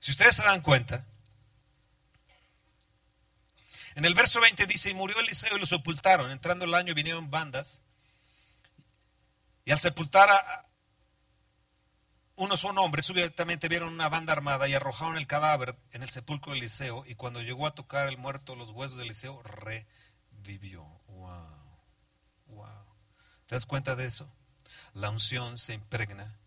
Si 0.00 0.12
ustedes 0.12 0.36
se 0.36 0.42
dan 0.42 0.62
cuenta, 0.62 1.04
en 3.94 4.06
el 4.06 4.14
verso 4.14 4.40
20 4.40 4.64
dice, 4.64 4.88
y 4.88 4.94
murió 4.94 5.20
Eliseo 5.20 5.54
y 5.54 5.60
lo 5.60 5.66
sepultaron. 5.66 6.30
Entrando 6.30 6.64
el 6.64 6.72
año 6.72 6.94
vinieron 6.94 7.30
bandas. 7.30 7.82
Y 9.66 9.72
al 9.72 9.78
sepultar 9.78 10.30
a, 10.30 10.65
unos 12.36 12.60
son 12.60 12.78
hombres, 12.78 13.06
súbitamente 13.06 13.68
vieron 13.68 13.92
una 13.92 14.08
banda 14.08 14.32
armada 14.32 14.68
y 14.68 14.74
arrojaron 14.74 15.16
el 15.16 15.26
cadáver 15.26 15.76
en 15.92 16.02
el 16.02 16.10
sepulcro 16.10 16.52
de 16.52 16.58
Eliseo 16.58 17.04
y 17.06 17.14
cuando 17.14 17.42
llegó 17.42 17.66
a 17.66 17.74
tocar 17.74 18.08
el 18.08 18.18
muerto 18.18 18.54
los 18.54 18.70
huesos 18.70 18.98
de 18.98 19.04
Eliseo, 19.04 19.42
revivió. 19.42 20.84
Wow, 21.08 21.46
wow. 22.48 22.84
¿Te 23.46 23.54
das 23.54 23.66
cuenta 23.66 23.96
de 23.96 24.06
eso? 24.06 24.30
La 24.92 25.10
unción 25.10 25.56
se 25.56 25.74
impregna 25.74 26.38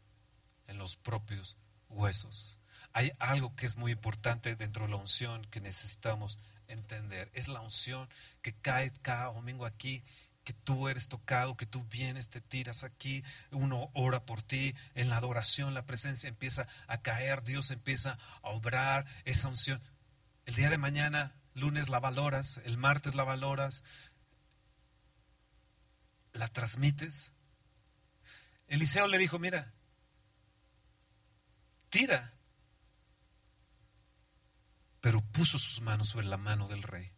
en 0.67 0.77
los 0.77 0.95
propios 0.95 1.57
huesos. 1.89 2.59
Hay 2.93 3.11
algo 3.19 3.55
que 3.55 3.65
es 3.65 3.75
muy 3.75 3.91
importante 3.91 4.55
dentro 4.55 4.85
de 4.85 4.91
la 4.91 4.97
unción 4.97 5.45
que 5.45 5.59
necesitamos 5.59 6.37
entender. 6.67 7.29
Es 7.33 7.47
la 7.47 7.61
unción 7.61 8.07
que 8.41 8.53
cae 8.53 8.93
cada 9.01 9.33
domingo 9.33 9.65
aquí 9.65 10.03
que 10.49 10.53
tú 10.53 10.89
eres 10.89 11.07
tocado, 11.07 11.55
que 11.55 11.67
tú 11.67 11.85
vienes, 11.91 12.31
te 12.31 12.41
tiras 12.41 12.83
aquí, 12.83 13.23
uno 13.51 13.91
ora 13.93 14.25
por 14.25 14.41
ti, 14.41 14.73
en 14.95 15.07
la 15.07 15.17
adoración 15.17 15.75
la 15.75 15.85
presencia 15.85 16.27
empieza 16.27 16.67
a 16.87 17.03
caer, 17.03 17.43
Dios 17.43 17.69
empieza 17.69 18.17
a 18.41 18.49
obrar 18.49 19.05
esa 19.25 19.47
unción. 19.47 19.79
El 20.47 20.55
día 20.55 20.71
de 20.71 20.79
mañana, 20.79 21.35
lunes 21.53 21.87
la 21.89 21.99
valoras, 21.99 22.61
el 22.65 22.79
martes 22.79 23.13
la 23.13 23.23
valoras, 23.23 23.83
la 26.33 26.47
transmites. 26.47 27.31
Eliseo 28.69 29.07
le 29.07 29.19
dijo, 29.19 29.37
mira, 29.37 29.71
tira, 31.89 32.33
pero 34.99 35.21
puso 35.21 35.59
sus 35.59 35.81
manos 35.81 36.09
sobre 36.09 36.25
la 36.25 36.37
mano 36.37 36.67
del 36.67 36.81
rey. 36.81 37.11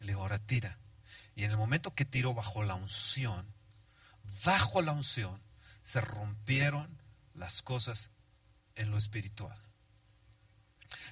Le 0.00 0.08
dijo, 0.08 0.22
ahora 0.22 0.40
tira. 0.40 0.80
Y 1.34 1.44
en 1.44 1.50
el 1.50 1.56
momento 1.56 1.94
que 1.94 2.04
tiró 2.04 2.34
bajo 2.34 2.62
la 2.62 2.74
unción, 2.74 3.46
bajo 4.44 4.82
la 4.82 4.92
unción, 4.92 5.42
se 5.82 6.00
rompieron 6.00 7.00
las 7.34 7.62
cosas 7.62 8.10
en 8.74 8.90
lo 8.90 8.98
espiritual. 8.98 9.60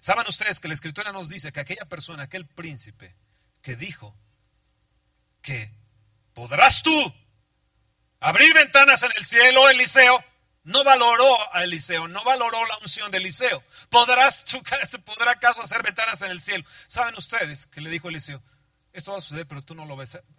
Saben 0.00 0.24
ustedes 0.28 0.60
que 0.60 0.68
la 0.68 0.74
escritura 0.74 1.12
nos 1.12 1.28
dice 1.28 1.52
que 1.52 1.60
aquella 1.60 1.86
persona, 1.86 2.24
aquel 2.24 2.46
príncipe 2.46 3.16
que 3.62 3.76
dijo 3.76 4.16
que 5.42 5.72
podrás 6.34 6.82
tú 6.82 7.14
abrir 8.20 8.54
ventanas 8.54 9.02
en 9.02 9.12
el 9.16 9.24
cielo, 9.24 9.68
Eliseo, 9.68 10.24
no 10.64 10.84
valoró 10.84 11.54
a 11.54 11.64
Eliseo, 11.64 12.08
no 12.08 12.22
valoró 12.24 12.64
la 12.66 12.78
unción 12.78 13.10
de 13.10 13.18
Eliseo. 13.18 13.62
¿Podrás 13.88 14.44
podrá 15.04 15.32
acaso 15.32 15.62
hacer 15.62 15.82
ventanas 15.82 16.20
en 16.22 16.30
el 16.30 16.40
cielo? 16.40 16.64
¿Saben 16.86 17.14
ustedes 17.16 17.66
que 17.66 17.80
le 17.80 17.90
dijo 17.90 18.08
Eliseo? 18.08 18.42
Esto 18.92 19.12
va 19.12 19.18
a 19.18 19.22
suceder, 19.22 19.46
pero 19.46 19.62
tú 19.62 19.74
no 19.74 19.84
lo, 19.84 19.96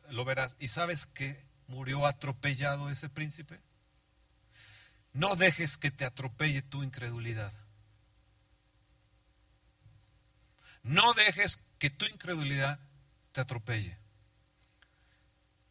lo 0.10 0.26
verás. 0.26 0.56
¿Y 0.60 0.68
sabes 0.68 1.06
que 1.06 1.44
murió 1.68 2.06
atropellado 2.06 2.90
ese 2.90 3.10
príncipe? 3.10 3.60
No 5.14 5.36
dejes 5.36 5.78
que 5.78 5.92
te 5.92 6.06
atropelle 6.06 6.62
tu 6.62 6.84
incredulidad. 6.84 7.54
No 10.84 11.14
dejes 11.14 11.58
que 11.78 11.90
tu 11.90 12.06
incredulidad 12.06 12.80
te 13.32 13.42
atropelle. 13.42 13.98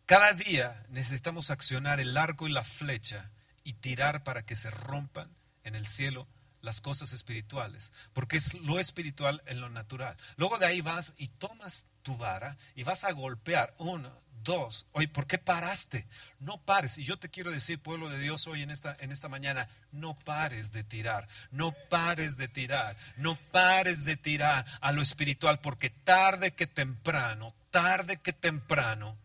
Cada 0.07 0.33
día 0.33 0.87
necesitamos 0.88 1.51
accionar 1.51 2.01
el 2.01 2.17
arco 2.17 2.47
y 2.49 2.53
la 2.53 2.64
flecha 2.64 3.31
y 3.62 3.75
tirar 3.75 4.25
para 4.25 4.45
que 4.45 4.57
se 4.57 4.71
rompan 4.71 5.31
en 5.64 5.75
el 5.75 5.87
cielo 5.87 6.27
las 6.61 6.81
cosas 6.81 7.12
espirituales, 7.12 7.93
porque 8.12 8.38
es 8.38 8.55
lo 8.55 8.81
espiritual 8.81 9.43
en 9.47 9.61
lo 9.61 9.69
natural. 9.69 10.17
Luego 10.37 10.59
de 10.59 10.67
ahí 10.67 10.81
vas 10.81 11.14
y 11.19 11.29
tomas 11.29 11.87
tu 12.09 12.16
vara 12.16 12.57
y 12.75 12.85
vas 12.85 13.05
a 13.05 13.12
golpear. 13.12 13.75
Uno, 13.77 14.11
dos. 14.42 14.87
Oye, 14.92 15.09
¿por 15.09 15.27
qué 15.27 15.37
paraste? 15.37 16.09
No 16.40 16.57
pares. 16.57 16.97
Y 16.97 17.05
yo 17.05 17.18
te 17.18 17.29
quiero 17.29 17.51
decir, 17.51 17.83
pueblo 17.83 18.09
de 18.09 18.18
Dios, 18.18 18.47
hoy 18.47 18.62
en 18.62 18.71
esta, 18.71 18.97
en 19.01 19.12
esta 19.12 19.29
mañana, 19.29 19.68
no 19.92 20.18
pares 20.18 20.73
de 20.73 20.85
tirar. 20.85 21.29
No 21.51 21.73
pares 21.90 22.38
de 22.38 22.49
tirar. 22.49 22.97
No 23.18 23.37
pares 23.53 24.07
de 24.07 24.16
tirar 24.16 24.64
a 24.81 24.92
lo 24.92 25.03
espiritual, 25.03 25.61
porque 25.61 25.90
tarde 25.90 26.55
que 26.55 26.66
temprano, 26.66 27.55
tarde 27.71 28.16
que 28.16 28.33
temprano, 28.33 29.18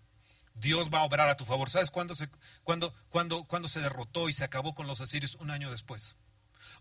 Dios 0.55 0.89
va 0.93 0.99
a 0.99 1.03
obrar 1.03 1.29
a 1.29 1.37
tu 1.37 1.45
favor. 1.45 1.69
¿Sabes 1.69 1.89
cuándo 1.89 2.15
se, 2.15 2.27
cuándo, 2.65 2.93
cuándo, 3.07 3.45
cuándo 3.45 3.69
se 3.69 3.79
derrotó 3.79 4.27
y 4.27 4.33
se 4.33 4.43
acabó 4.43 4.75
con 4.75 4.87
los 4.87 4.99
asirios? 4.99 5.35
Un 5.35 5.51
año 5.51 5.71
después 5.71 6.17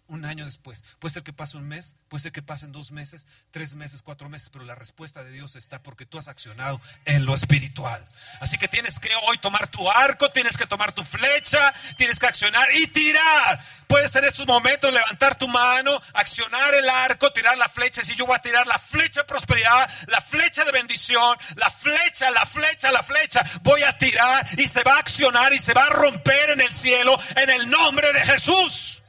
un 0.06 0.24
año 0.24 0.44
después. 0.44 0.84
Puede 0.98 1.14
ser 1.14 1.22
que 1.22 1.32
pase 1.32 1.56
un 1.56 1.68
mes, 1.68 1.96
puede 2.08 2.22
ser 2.22 2.32
que 2.32 2.42
pasen 2.42 2.72
dos 2.72 2.92
meses, 2.92 3.26
tres 3.50 3.74
meses, 3.74 4.02
cuatro 4.02 4.28
meses, 4.28 4.50
pero 4.50 4.64
la 4.64 4.74
respuesta 4.74 5.24
de 5.24 5.30
Dios 5.30 5.56
está 5.56 5.82
porque 5.82 6.06
tú 6.06 6.18
has 6.18 6.28
accionado 6.28 6.80
en 7.04 7.24
lo 7.24 7.34
espiritual. 7.34 8.06
Así 8.40 8.58
que 8.58 8.68
tienes 8.68 9.00
que 9.00 9.10
hoy 9.26 9.38
tomar 9.38 9.66
tu 9.68 9.90
arco, 9.90 10.30
tienes 10.30 10.56
que 10.56 10.66
tomar 10.66 10.92
tu 10.92 11.04
flecha, 11.04 11.72
tienes 11.96 12.18
que 12.18 12.26
accionar 12.26 12.68
y 12.74 12.86
tirar. 12.88 13.64
Puedes 13.86 14.14
en 14.16 14.24
estos 14.24 14.46
momentos 14.46 14.92
levantar 14.92 15.36
tu 15.36 15.48
mano, 15.48 16.00
accionar 16.14 16.74
el 16.74 16.88
arco, 16.88 17.32
tirar 17.32 17.58
la 17.58 17.68
flecha, 17.68 18.00
decir 18.00 18.16
yo 18.16 18.26
voy 18.26 18.36
a 18.36 18.42
tirar 18.42 18.66
la 18.66 18.78
flecha 18.78 19.20
de 19.20 19.26
prosperidad, 19.26 19.90
la 20.08 20.20
flecha 20.20 20.64
de 20.64 20.72
bendición, 20.72 21.36
la 21.56 21.70
flecha, 21.70 22.30
la 22.30 22.46
flecha, 22.46 22.90
la 22.90 23.02
flecha, 23.02 23.44
voy 23.62 23.82
a 23.82 23.96
tirar 23.98 24.46
y 24.58 24.66
se 24.66 24.82
va 24.82 24.94
a 24.94 24.98
accionar 24.98 25.52
y 25.52 25.58
se 25.58 25.74
va 25.74 25.86
a 25.86 25.90
romper 25.90 26.50
en 26.50 26.60
el 26.60 26.72
cielo 26.72 27.18
en 27.36 27.50
el 27.50 27.68
nombre 27.68 28.12
de 28.12 28.24
Jesús. 28.24 29.01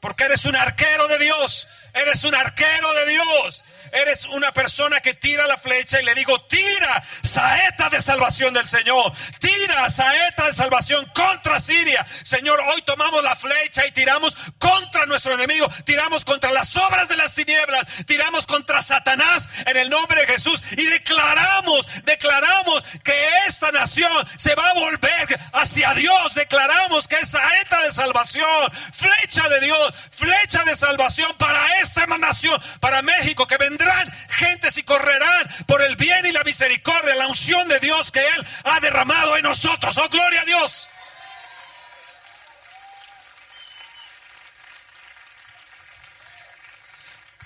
Porque 0.00 0.24
eres 0.24 0.44
un 0.46 0.56
arquero 0.56 1.08
de 1.08 1.18
Dios. 1.18 1.68
Eres 1.96 2.24
un 2.24 2.34
arquero 2.34 2.92
de 2.92 3.06
Dios. 3.06 3.64
eres 3.92 4.26
una 4.26 4.52
persona 4.52 5.00
que 5.00 5.14
tira 5.14 5.46
la 5.46 5.56
flecha 5.56 6.00
y 6.00 6.04
le 6.04 6.14
digo, 6.14 6.40
tira 6.42 7.02
saeta 7.22 7.88
de 7.88 8.02
salvación 8.02 8.52
del 8.52 8.68
Señor, 8.68 9.12
tira 9.38 9.88
saeta 9.88 10.44
de 10.46 10.52
salvación 10.52 11.06
contra 11.14 11.58
Siria. 11.58 12.04
Señor, 12.22 12.60
hoy 12.60 12.82
tomamos 12.82 13.22
la 13.22 13.34
flecha 13.36 13.86
y 13.86 13.92
tiramos 13.92 14.36
contra 14.58 15.06
nuestro 15.06 15.32
enemigo, 15.32 15.66
tiramos 15.84 16.24
contra 16.24 16.50
las 16.50 16.76
obras 16.76 17.08
de 17.08 17.16
las 17.16 17.34
tinieblas, 17.34 17.86
tiramos 18.06 18.46
contra 18.46 18.82
Satanás 18.82 19.48
en 19.64 19.76
el 19.76 19.88
nombre 19.88 20.20
de 20.20 20.26
Jesús. 20.26 20.62
Y 20.72 20.84
declaramos, 20.84 21.86
declaramos 22.04 22.84
que 23.02 23.28
esta 23.46 23.72
nación 23.72 24.12
se 24.36 24.54
va 24.54 24.68
a 24.68 24.74
volver 24.74 25.40
hacia 25.54 25.94
Dios, 25.94 26.34
declaramos 26.34 27.08
que 27.08 27.16
es 27.16 27.30
saeta 27.30 27.80
de 27.82 27.92
salvación, 27.92 28.72
flecha 28.92 29.48
de 29.48 29.60
Dios, 29.60 29.94
flecha 30.10 30.64
de 30.64 30.76
salvación 30.76 31.32
para 31.38 31.80
esta 31.86 32.06
nación, 32.06 32.60
para 32.80 33.02
México, 33.02 33.46
que 33.46 33.56
vendrán 33.56 34.12
gentes 34.28 34.76
y 34.76 34.82
correrán 34.82 35.48
por 35.66 35.82
el 35.82 35.96
bien 35.96 36.26
y 36.26 36.32
la 36.32 36.44
misericordia, 36.44 37.14
la 37.14 37.28
unción 37.28 37.68
de 37.68 37.78
Dios 37.80 38.10
que 38.10 38.20
Él 38.20 38.46
ha 38.64 38.80
derramado 38.80 39.36
en 39.36 39.42
nosotros. 39.42 39.96
Oh, 39.98 40.08
gloria 40.08 40.42
a 40.42 40.44
Dios. 40.44 40.88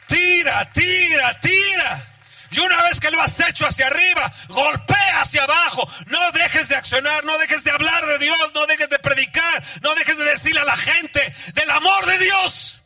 Tira, 0.07 0.72
tira, 0.72 1.40
tira. 1.40 2.07
Y 2.50 2.59
una 2.59 2.83
vez 2.83 2.98
que 2.98 3.12
lo 3.12 3.22
has 3.22 3.38
hecho 3.38 3.64
hacia 3.64 3.87
arriba, 3.87 4.33
golpea 4.48 5.20
hacia 5.20 5.44
abajo. 5.44 5.88
No 6.07 6.33
dejes 6.33 6.68
de 6.68 6.76
accionar, 6.76 7.24
no 7.24 7.38
dejes 7.38 7.62
de 7.62 7.70
hablar 7.70 8.05
de 8.07 8.18
Dios, 8.18 8.53
no 8.55 8.66
dejes 8.66 8.88
de 8.88 8.98
predicar, 8.98 9.62
no 9.83 9.94
dejes 9.94 10.18
de 10.18 10.24
decirle 10.24 10.61
a 10.61 10.64
la 10.64 10.76
gente 10.76 11.33
del 11.55 11.70
amor 11.70 12.07
de 12.07 12.18
Dios. 12.18 12.80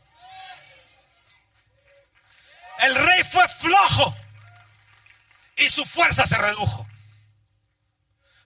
El 2.78 2.94
rey 2.94 3.22
fue 3.22 3.46
flojo 3.48 4.16
y 5.56 5.68
su 5.70 5.84
fuerza 5.84 6.26
se 6.26 6.37
redujo. 6.37 6.87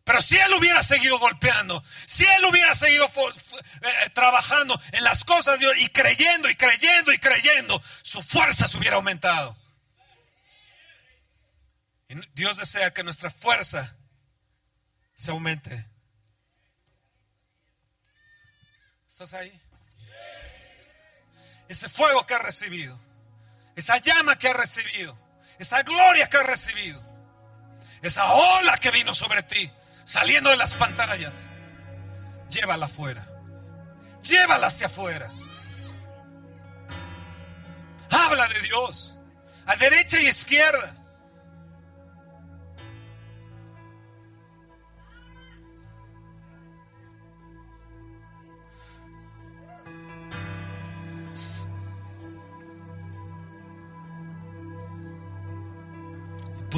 Pero 0.08 0.22
si 0.22 0.38
él 0.38 0.54
hubiera 0.54 0.82
seguido 0.82 1.18
golpeando, 1.18 1.84
si 2.06 2.24
él 2.24 2.44
hubiera 2.46 2.74
seguido 2.74 3.06
eh, 3.06 4.10
trabajando 4.14 4.80
en 4.92 5.04
las 5.04 5.22
cosas 5.22 5.58
de 5.58 5.66
Dios 5.66 5.74
y 5.80 5.88
creyendo 5.90 6.48
y 6.48 6.56
creyendo 6.56 7.12
y 7.12 7.18
creyendo, 7.18 7.82
su 8.02 8.22
fuerza 8.22 8.66
se 8.66 8.78
hubiera 8.78 8.96
aumentado. 8.96 9.54
Y 12.08 12.14
Dios 12.32 12.56
desea 12.56 12.94
que 12.94 13.04
nuestra 13.04 13.30
fuerza 13.30 13.94
se 15.14 15.30
aumente. 15.30 15.86
¿Estás 19.06 19.34
ahí? 19.34 19.60
Ese 21.68 21.86
fuego 21.90 22.24
que 22.24 22.32
ha 22.32 22.38
recibido, 22.38 22.98
esa 23.78 23.98
llama 23.98 24.36
que 24.36 24.48
ha 24.48 24.52
recibido, 24.52 25.16
esa 25.56 25.84
gloria 25.84 26.26
que 26.26 26.36
ha 26.36 26.42
recibido, 26.42 27.00
esa 28.02 28.24
ola 28.32 28.76
que 28.76 28.90
vino 28.90 29.14
sobre 29.14 29.44
ti, 29.44 29.70
saliendo 30.02 30.50
de 30.50 30.56
las 30.56 30.74
pantallas, 30.74 31.48
llévala 32.50 32.86
afuera. 32.86 33.24
Llévala 34.20 34.66
hacia 34.66 34.88
afuera. 34.88 35.30
Habla 38.10 38.48
de 38.48 38.60
Dios, 38.62 39.16
a 39.64 39.76
derecha 39.76 40.20
y 40.20 40.26
izquierda. 40.26 40.96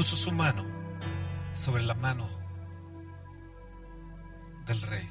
Puso 0.00 0.16
su 0.16 0.32
mano 0.32 0.64
sobre 1.52 1.82
la 1.82 1.92
mano 1.92 2.26
del 4.64 4.80
rey. 4.80 5.06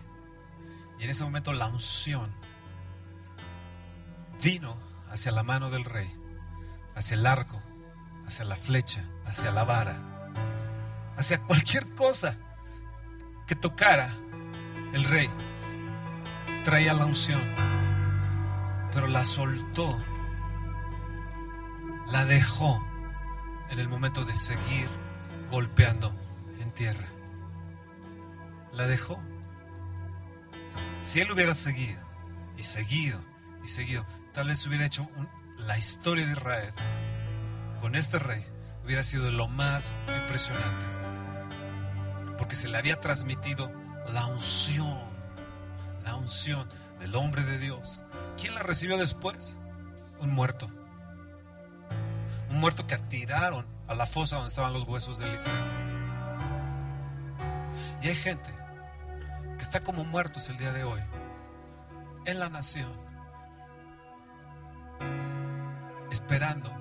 Y 0.97 1.04
en 1.04 1.12
ese 1.12 1.23
momento 1.23 1.54
la 1.54 1.67
unción 1.67 2.34
vino 4.41 4.75
hacia 5.12 5.32
la 5.32 5.43
mano 5.43 5.69
del 5.69 5.86
rey, 5.86 6.12
hacia 6.95 7.17
el 7.17 7.28
arco, 7.28 7.62
hacia 8.25 8.45
la 8.45 8.56
flecha, 8.56 9.08
hacia 9.28 9.52
la 9.52 9.63
vara, 9.63 9.95
hacia 11.17 11.39
cualquier 11.39 11.93
cosa 11.93 12.36
que 13.45 13.54
tocara 13.54 14.12
el 14.93 15.04
rey. 15.04 15.30
Traía 16.65 16.95
la 16.95 17.06
unción, 17.06 17.43
pero 18.91 19.06
la 19.06 19.23
soltó, 19.23 20.04
la 22.08 22.25
dejó 22.25 22.88
en 23.69 23.79
el 23.79 23.88
momento 23.88 24.25
de 24.25 24.36
seguir 24.36 24.89
golpeando 25.51 26.13
en 26.60 26.71
tierra. 26.71 27.08
La 28.73 28.88
dejó. 28.88 29.21
Si 31.01 31.21
él 31.21 31.32
hubiera 31.32 31.53
seguido 31.53 32.01
y 32.58 32.63
seguido 32.63 33.23
y 33.63 33.67
seguido, 33.67 34.05
tal 34.34 34.47
vez 34.47 34.65
hubiera 34.67 34.86
hecho 34.86 35.10
la 35.60 35.77
historia 35.77 36.25
de 36.25 36.34
Israel 36.34 36.73
con 37.79 37.95
este 37.95 38.19
rey, 38.19 38.45
hubiera 38.84 39.03
sido 39.03 39.32
lo 39.32 39.47
más 39.47 39.95
impresionante. 40.08 40.86
Porque 42.38 42.55
se 42.55 42.67
le 42.67 42.77
había 42.77 42.99
transmitido 42.99 43.71
la 44.13 44.25
unción, 44.25 44.99
la 46.03 46.15
unción 46.15 46.67
del 46.99 47.15
hombre 47.15 47.43
de 47.43 47.60
Dios. 47.60 48.01
¿Quién 48.39 48.55
la 48.55 48.63
recibió 48.63 48.97
después? 48.97 49.58
Un 50.19 50.32
muerto 50.32 50.69
un 52.49 52.59
muerto 52.59 52.88
que 52.88 52.95
atiraron 52.95 53.65
a 53.88 53.95
la 53.95 54.05
fosa 54.05 54.38
donde 54.38 54.49
estaban 54.49 54.73
los 54.73 54.83
huesos 54.83 55.19
de 55.19 55.29
Eliseo. 55.29 55.53
Y 58.01 58.07
hay 58.07 58.15
gente 58.15 58.51
que 59.57 59.63
está 59.63 59.81
como 59.81 60.03
muertos 60.05 60.49
el 60.49 60.57
día 60.57 60.71
de 60.71 60.83
hoy 60.83 61.01
en 62.25 62.39
la 62.39 62.49
nación, 62.49 62.91
esperando 66.12 66.71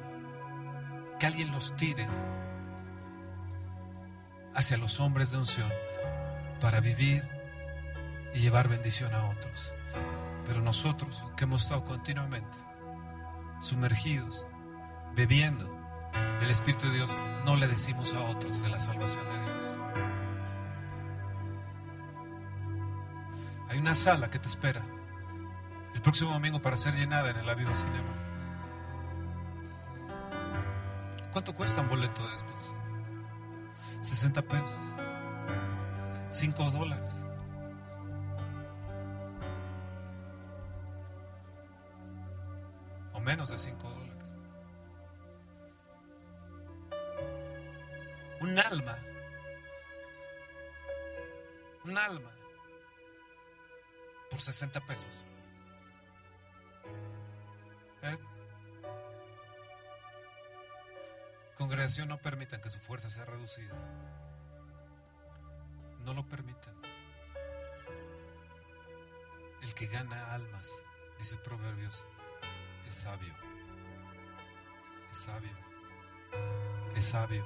que 1.19 1.27
alguien 1.27 1.51
los 1.51 1.75
tire 1.77 2.07
hacia 4.55 4.77
los 4.77 5.01
hombres 5.01 5.31
de 5.31 5.39
unción 5.39 5.71
para 6.61 6.81
vivir 6.81 7.29
y 8.35 8.41
llevar 8.41 8.69
bendición 8.69 9.15
a 9.15 9.29
otros. 9.31 9.75
Pero 10.47 10.63
nosotros 10.63 11.25
que 11.37 11.45
hemos 11.45 11.63
estado 11.63 11.85
continuamente 11.85 12.57
sumergidos 13.61 14.47
bebiendo 15.19 15.69
del 16.39 16.49
Espíritu 16.49 16.87
de 16.87 16.93
Dios, 16.95 17.17
no 17.45 17.57
le 17.57 17.67
decimos 17.67 18.15
a 18.15 18.21
otros 18.21 18.63
de 18.63 18.69
la 18.69 18.79
salvación 18.79 19.27
de 19.27 19.53
Dios. 19.53 19.81
Hay 23.69 23.79
una 23.81 23.95
sala 23.95 24.31
que 24.31 24.39
te 24.39 24.47
espera 24.47 24.81
el 25.93 26.01
próximo 26.03 26.33
domingo 26.33 26.63
para 26.63 26.77
ser 26.77 26.95
llenada 26.95 27.31
en 27.31 27.37
el 27.39 27.51
Aviva 27.51 27.75
Cinema. 27.75 28.15
¿Cuánto 31.33 31.53
cuesta 31.53 31.81
un 31.81 31.89
boleto 31.89 32.25
de 32.29 32.37
estos? 32.37 32.73
60 34.01 34.43
pesos. 34.43 34.79
5 36.29 36.71
dólares. 36.71 37.27
O 43.15 43.21
menos 43.21 43.51
de 43.51 43.59
5 43.59 43.83
dólares. 43.83 43.98
Un 48.49 48.59
alma. 48.59 48.99
Un 51.85 51.99
alma. 51.99 52.31
Por 54.31 54.41
60 54.41 54.81
pesos. 54.87 55.25
¿Eh? 58.03 58.17
Congregación, 61.57 62.09
no 62.09 62.19
permitan 62.19 62.61
que 62.61 62.71
su 62.71 62.79
fuerza 62.79 63.11
sea 63.11 63.25
reducida. 63.25 63.75
No 66.05 66.15
lo 66.15 66.27
permitan. 66.27 66.75
El 69.63 69.75
que 69.75 69.87
gana 69.87 70.33
almas, 70.33 70.85
dice 71.19 71.37
Proverbios, 71.39 72.05
es 72.87 72.95
sabio. 72.95 73.35
Es 75.11 75.17
sabio. 75.19 75.57
Es 76.95 77.05
sabio. 77.05 77.45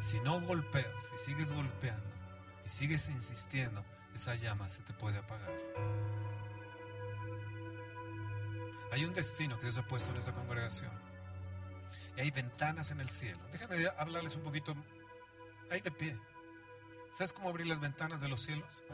Si 0.00 0.20
no 0.20 0.40
golpeas 0.40 1.12
y 1.14 1.18
sigues 1.18 1.52
golpeando 1.52 2.08
y 2.64 2.68
sigues 2.68 3.10
insistiendo, 3.10 3.84
esa 4.14 4.34
llama 4.34 4.68
se 4.68 4.82
te 4.82 4.92
puede 4.92 5.18
apagar. 5.18 5.50
Hay 8.92 9.04
un 9.04 9.12
destino 9.12 9.56
que 9.56 9.64
Dios 9.64 9.78
ha 9.78 9.86
puesto 9.86 10.10
en 10.10 10.16
esta 10.16 10.32
congregación. 10.32 10.90
Y 12.16 12.20
hay 12.20 12.30
ventanas 12.30 12.90
en 12.90 13.00
el 13.00 13.10
cielo. 13.10 13.38
Déjame 13.52 13.86
hablarles 13.98 14.36
un 14.36 14.42
poquito. 14.42 14.74
Ahí 15.70 15.80
de 15.80 15.90
pie. 15.90 16.18
¿Sabes 17.12 17.32
cómo 17.32 17.48
abrir 17.48 17.66
las 17.66 17.80
ventanas 17.80 18.20
de 18.20 18.28
los 18.28 18.40
cielos? 18.40 18.84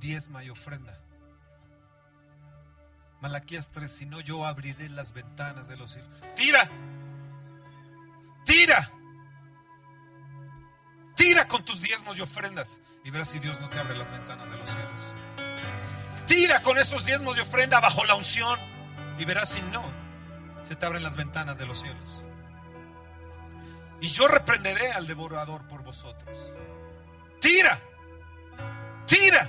Diezma 0.00 0.42
y 0.44 0.50
ofrenda. 0.50 0.98
Malaquías 3.20 3.70
3, 3.70 3.90
si 3.90 4.06
no 4.06 4.20
yo 4.20 4.46
abriré 4.46 4.88
las 4.88 5.12
ventanas 5.12 5.68
de 5.68 5.76
los 5.76 5.92
cielos. 5.92 6.22
Tira. 6.34 6.68
Tira. 8.44 8.95
Con 11.56 11.64
tus 11.64 11.80
diezmos 11.80 12.18
y 12.18 12.20
ofrendas 12.20 12.80
y 13.02 13.08
verás 13.08 13.30
si 13.30 13.38
Dios 13.38 13.58
no 13.60 13.70
te 13.70 13.78
abre 13.78 13.96
las 13.96 14.10
ventanas 14.10 14.50
de 14.50 14.58
los 14.58 14.68
cielos. 14.68 15.00
Tira 16.26 16.60
con 16.60 16.76
esos 16.76 17.06
diezmos 17.06 17.38
y 17.38 17.40
ofrenda 17.40 17.80
bajo 17.80 18.04
la 18.04 18.14
unción 18.14 18.60
y 19.18 19.24
verás 19.24 19.48
si 19.48 19.62
no, 19.62 19.82
se 20.68 20.76
te 20.76 20.84
abren 20.84 21.02
las 21.02 21.16
ventanas 21.16 21.56
de 21.56 21.64
los 21.64 21.80
cielos. 21.80 22.26
Y 24.02 24.08
yo 24.08 24.28
reprenderé 24.28 24.92
al 24.92 25.06
devorador 25.06 25.66
por 25.66 25.82
vosotros. 25.82 26.36
Tira, 27.40 27.80
tira 29.06 29.48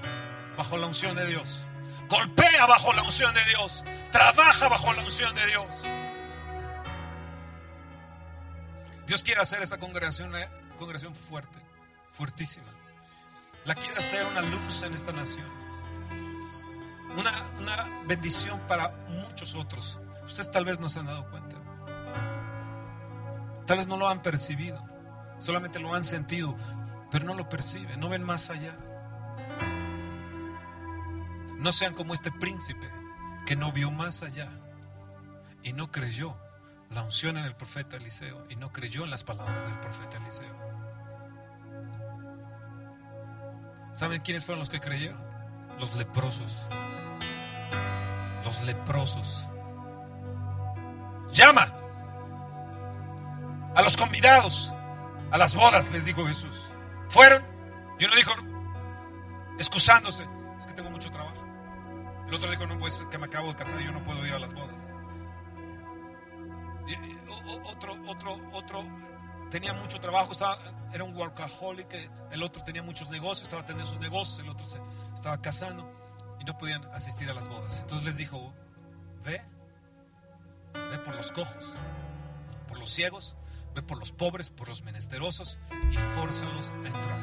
bajo 0.56 0.78
la 0.78 0.86
unción 0.86 1.14
de 1.14 1.26
Dios. 1.26 1.68
Golpea 2.08 2.68
bajo 2.68 2.94
la 2.94 3.04
unción 3.04 3.34
de 3.34 3.44
Dios. 3.50 3.84
Trabaja 4.14 4.70
bajo 4.70 4.94
la 4.94 5.02
unción 5.02 5.36
de 5.36 5.46
Dios. 5.48 5.84
Dios 9.06 9.24
quiere 9.24 9.42
hacer 9.42 9.62
esta 9.62 9.78
congregación 9.78 10.30
una 10.30 10.50
congregación 10.78 11.14
fuerte, 11.14 11.67
fuertísima. 12.18 12.66
La 13.66 13.76
quiere 13.76 13.98
hacer 13.98 14.26
una 14.26 14.42
luz 14.42 14.82
en 14.82 14.94
esta 14.94 15.12
nación. 15.12 15.46
Una, 17.16 17.32
una 17.60 18.06
bendición 18.08 18.60
para 18.68 18.90
muchos 19.08 19.54
otros. 19.56 20.02
Ustedes 20.26 20.50
tal 20.52 20.66
vez 20.66 20.80
no 20.80 20.90
se 20.90 21.00
han 21.00 21.06
dado 21.06 21.28
cuenta. 21.28 21.58
Tal 23.68 23.78
vez 23.78 23.88
no 23.88 23.98
lo 23.98 24.10
han 24.10 24.22
percibido. 24.22 24.84
Solamente 25.38 25.80
lo 25.80 25.94
han 25.94 26.04
sentido, 26.04 26.58
pero 27.12 27.26
no 27.26 27.36
lo 27.36 27.48
perciben, 27.48 28.00
no 28.00 28.10
ven 28.10 28.24
más 28.24 28.50
allá. 28.50 28.76
No 31.58 31.72
sean 31.72 31.94
como 31.94 32.14
este 32.14 32.32
príncipe 32.32 32.90
que 33.46 33.56
no 33.56 33.72
vio 33.72 33.92
más 33.92 34.24
allá 34.24 34.50
y 35.64 35.74
no 35.74 35.92
creyó 35.92 36.36
la 36.90 37.04
unción 37.04 37.38
en 37.38 37.46
el 37.46 37.56
profeta 37.56 37.98
Eliseo 37.98 38.46
y 38.50 38.56
no 38.56 38.72
creyó 38.72 39.04
en 39.04 39.12
las 39.12 39.24
palabras 39.24 39.66
del 39.66 39.80
profeta 39.80 40.18
Eliseo. 40.18 40.77
¿Saben 43.98 44.22
quiénes 44.22 44.46
fueron 44.46 44.60
los 44.60 44.70
que 44.70 44.80
creyeron? 44.80 45.20
Los 45.80 45.96
leprosos. 45.96 46.56
Los 48.44 48.62
leprosos. 48.62 49.48
Llama 51.34 51.74
a 53.74 53.82
los 53.82 53.98
convidados 53.98 54.72
a 55.32 55.38
las 55.40 55.56
bodas, 55.56 55.92
les 55.92 56.06
dijo 56.06 56.28
Jesús. 56.28 56.70
Fueron 57.08 57.42
y 57.98 58.06
uno 58.06 58.14
dijo, 58.16 58.34
excusándose, 59.58 60.28
es 60.60 60.68
que 60.68 60.74
tengo 60.74 60.92
mucho 60.92 61.10
trabajo. 61.10 61.44
El 62.28 62.36
otro 62.36 62.52
dijo, 62.52 62.68
no, 62.68 62.78
pues 62.78 63.04
que 63.10 63.18
me 63.18 63.26
acabo 63.26 63.48
de 63.48 63.56
casar 63.56 63.82
y 63.82 63.86
yo 63.86 63.92
no 63.94 64.04
puedo 64.04 64.24
ir 64.28 64.34
a 64.34 64.38
las 64.38 64.54
bodas. 64.54 64.92
otro, 67.66 67.98
otro, 68.06 68.40
otro 68.54 68.86
tenía 69.50 69.74
mucho 69.74 70.00
trabajo, 70.00 70.32
estaba, 70.32 70.58
era 70.94 71.04
un 71.04 71.16
workaholic, 71.16 71.94
el 72.32 72.44
otro 72.44 72.64
tenía 72.64 72.84
muchos 72.84 73.10
negocios, 73.10 73.44
estaba 73.44 73.66
teniendo 73.66 73.90
sus 73.90 74.00
negocios, 74.00 74.40
el 74.40 74.50
otro 74.50 74.66
se 74.66 74.78
estaba 75.16 75.42
casando 75.42 75.90
y 76.40 76.44
no 76.44 76.58
podían 76.58 76.86
asistir 76.94 77.30
a 77.30 77.34
las 77.34 77.48
bodas. 77.48 77.82
Entonces 77.82 78.06
les 78.06 78.18
dijo, 78.18 78.54
ve, 79.24 79.42
ve 80.74 80.98
por 81.00 81.16
los 81.16 81.32
cojos, 81.32 81.74
por 82.68 82.80
los 82.80 82.90
ciegos, 82.90 83.36
ve 83.76 83.82
por 83.82 83.98
los 83.98 84.12
pobres, 84.12 84.50
por 84.50 84.68
los 84.68 84.84
menesterosos 84.84 85.60
y 85.92 85.98
fórzalos 85.98 86.72
a 86.72 86.88
entrar. 86.88 87.22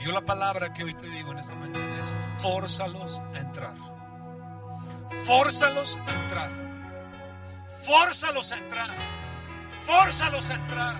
Yo 0.00 0.12
la 0.12 0.24
palabra 0.24 0.72
que 0.72 0.84
hoy 0.84 0.94
te 0.94 1.08
digo 1.08 1.32
en 1.32 1.38
esta 1.38 1.54
mañana 1.54 1.98
es 1.98 2.14
fórzalos 2.38 3.20
a 3.34 3.38
entrar. 3.38 3.74
Fórzalos 5.24 5.98
a 6.06 6.14
entrar. 6.14 6.50
Fórzalos 7.84 8.52
a 8.52 8.58
entrar. 8.58 9.23
Fórzalos 9.86 10.50
a 10.50 10.54
entrar. 10.54 10.96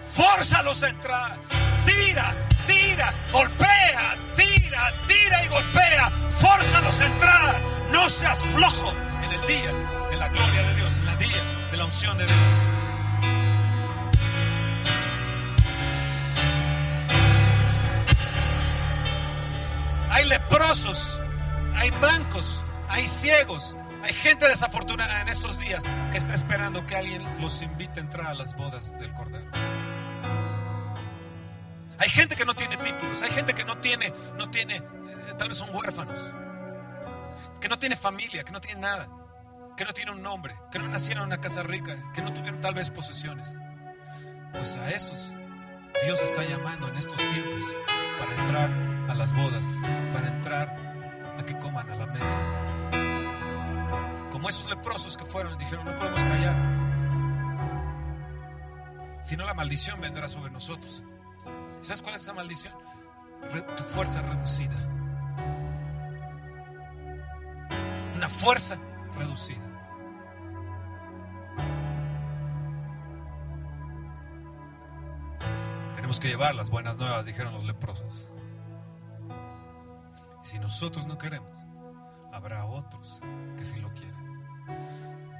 Fórzalos 0.00 0.82
a 0.82 0.88
entrar. 0.88 1.36
Tira, 1.84 2.34
tira, 2.66 3.12
golpea, 3.32 4.16
tira, 4.36 4.92
tira 5.06 5.44
y 5.44 5.48
golpea. 5.48 6.10
Fórzalos 6.30 7.00
a 7.00 7.06
entrar. 7.06 7.60
No 7.90 8.08
seas 8.08 8.42
flojo 8.42 8.92
en 9.22 9.32
el 9.32 9.46
día 9.46 9.72
de 10.10 10.16
la 10.16 10.28
gloria 10.28 10.62
de 10.62 10.74
Dios, 10.74 10.96
en 10.96 11.08
el 11.08 11.18
día 11.18 11.42
de 11.70 11.76
la 11.76 11.84
unción 11.84 12.18
de 12.18 12.26
Dios. 12.26 12.76
hay 20.16 20.24
leprosos, 20.24 21.20
hay 21.74 21.90
bancos, 22.00 22.64
hay 22.88 23.06
ciegos, 23.06 23.76
hay 24.06 24.12
gente 24.12 24.48
desafortunada 24.48 25.20
en 25.20 25.28
estos 25.28 25.58
días 25.58 25.84
que 26.12 26.18
está 26.18 26.32
esperando 26.32 26.86
que 26.86 26.94
alguien 26.94 27.24
los 27.40 27.60
invite 27.60 27.98
a 27.98 28.02
entrar 28.04 28.26
a 28.28 28.34
las 28.34 28.54
bodas 28.54 28.96
del 29.00 29.12
Cordero. 29.12 29.50
Hay 31.98 32.08
gente 32.08 32.36
que 32.36 32.44
no 32.44 32.54
tiene 32.54 32.76
títulos, 32.76 33.20
hay 33.22 33.30
gente 33.30 33.52
que 33.52 33.64
no 33.64 33.78
tiene, 33.78 34.12
no 34.38 34.48
tiene, 34.48 34.76
eh, 34.76 34.82
tal 35.36 35.48
vez 35.48 35.56
son 35.56 35.74
huérfanos, 35.74 36.20
que 37.60 37.68
no 37.68 37.80
tiene 37.80 37.96
familia, 37.96 38.44
que 38.44 38.52
no 38.52 38.60
tiene 38.60 38.80
nada, 38.80 39.08
que 39.76 39.84
no 39.84 39.92
tiene 39.92 40.12
un 40.12 40.22
nombre, 40.22 40.54
que 40.70 40.78
no 40.78 40.86
nacieron 40.86 41.24
en 41.24 41.28
una 41.28 41.40
casa 41.40 41.64
rica, 41.64 41.96
que 42.14 42.22
no 42.22 42.32
tuvieron 42.32 42.60
tal 42.60 42.74
vez 42.74 42.90
posesiones. 42.90 43.58
Pues 44.52 44.76
a 44.76 44.88
esos 44.90 45.34
Dios 46.04 46.22
está 46.22 46.44
llamando 46.44 46.86
en 46.86 46.96
estos 46.96 47.16
tiempos 47.16 47.64
para 48.20 48.40
entrar 48.40 48.70
a 49.10 49.14
las 49.14 49.32
bodas, 49.32 49.66
para 50.12 50.28
entrar 50.28 50.68
a 51.38 51.44
que 51.44 51.58
coman 51.58 51.90
a 51.90 51.96
la 51.96 52.06
mesa. 52.06 52.75
Como 54.36 54.50
esos 54.50 54.68
leprosos 54.68 55.16
que 55.16 55.24
fueron 55.24 55.56
dijeron, 55.56 55.86
no 55.86 55.96
podemos 55.96 56.22
callar. 56.22 56.54
Si 59.24 59.34
no, 59.34 59.46
la 59.46 59.54
maldición 59.54 59.98
vendrá 59.98 60.28
sobre 60.28 60.50
nosotros. 60.50 61.02
¿Sabes 61.80 62.02
cuál 62.02 62.16
es 62.16 62.20
esa 62.20 62.34
maldición? 62.34 62.74
tu 63.78 63.82
fuerza 63.82 64.20
reducida. 64.20 64.74
Una 68.14 68.28
fuerza 68.28 68.76
reducida. 69.16 69.56
Tenemos 75.94 76.20
que 76.20 76.28
llevar 76.28 76.54
las 76.54 76.68
buenas 76.68 76.98
nuevas, 76.98 77.24
dijeron 77.24 77.54
los 77.54 77.64
leprosos. 77.64 78.28
Si 80.42 80.58
nosotros 80.58 81.06
no 81.06 81.16
queremos, 81.16 81.58
habrá 82.34 82.66
otros 82.66 83.22
que 83.56 83.64
sí 83.64 83.80
lo 83.80 83.90
quieran. 83.94 84.15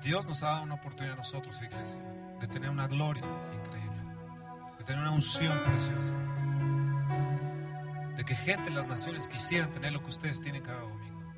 Dios 0.07 0.25
nos 0.25 0.45
ha 0.45 0.51
dado 0.51 0.63
una 0.63 0.75
oportunidad 0.75 1.15
a 1.15 1.17
nosotros, 1.17 1.61
iglesia, 1.61 2.01
de 2.39 2.47
tener 2.47 2.71
una 2.71 2.87
gloria 2.87 3.25
increíble, 3.53 4.05
de 4.79 4.85
tener 4.85 5.03
una 5.03 5.11
unción 5.11 5.59
preciosa, 5.65 6.15
de 8.15 8.25
que 8.25 8.37
gente 8.37 8.69
en 8.69 8.77
las 8.77 8.87
naciones 8.87 9.27
quisieran 9.27 9.73
tener 9.73 9.93
lo 9.93 10.01
que 10.01 10.11
ustedes 10.11 10.41
tienen 10.41 10.63
cada 10.63 10.83
domingo. 10.83 11.35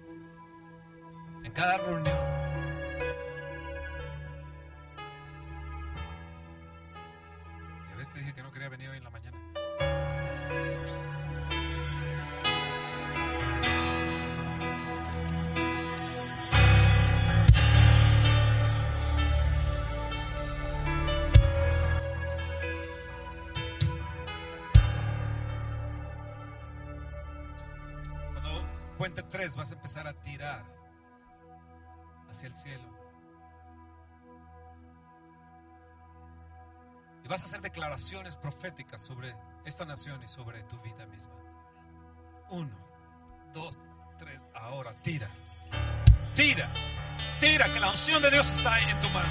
En 1.45 1.53
cada 1.53 1.79
reunión. 1.79 2.48
A 30.07 30.13
tirar 30.13 30.65
hacia 32.29 32.49
el 32.49 32.55
cielo. 32.55 32.99
Y 37.25 37.29
vas 37.29 37.43
a 37.43 37.45
hacer 37.45 37.61
declaraciones 37.61 38.37
proféticas 38.37 39.01
sobre 39.01 39.35
esta 39.65 39.85
nación 39.85 40.23
y 40.23 40.29
sobre 40.29 40.63
tu 40.65 40.79
vida 40.81 41.07
misma. 41.07 41.35
Uno, 42.51 42.75
dos, 43.53 43.79
tres. 44.19 44.43
Ahora 44.55 44.95
tira. 45.03 45.29
Tira. 46.35 46.69
Tira, 47.41 47.67
que 47.73 47.81
la 47.81 47.91
unción 47.91 48.23
de 48.23 48.31
Dios 48.31 48.51
está 48.51 48.75
ahí 48.75 48.89
en 48.91 49.01
tu 49.01 49.11
mano. 49.11 49.29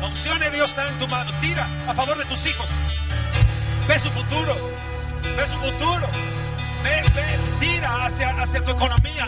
La 0.00 0.06
unción 0.06 0.38
de 0.38 0.50
Dios 0.50 0.70
está 0.70 0.88
en 0.88 0.98
tu 0.98 1.08
mano. 1.08 1.30
Tira 1.40 1.66
a 1.88 1.94
favor 1.94 2.16
de 2.16 2.24
tus 2.24 2.46
hijos. 2.46 2.68
Ve 3.88 3.98
su 3.98 4.10
futuro. 4.10 4.54
Ve 5.36 5.46
su 5.46 5.58
futuro. 5.58 6.06
Ve, 6.82 7.02
ve, 7.14 7.38
tira 7.58 8.04
hacia, 8.04 8.30
hacia 8.40 8.64
tu 8.64 8.70
economía, 8.70 9.26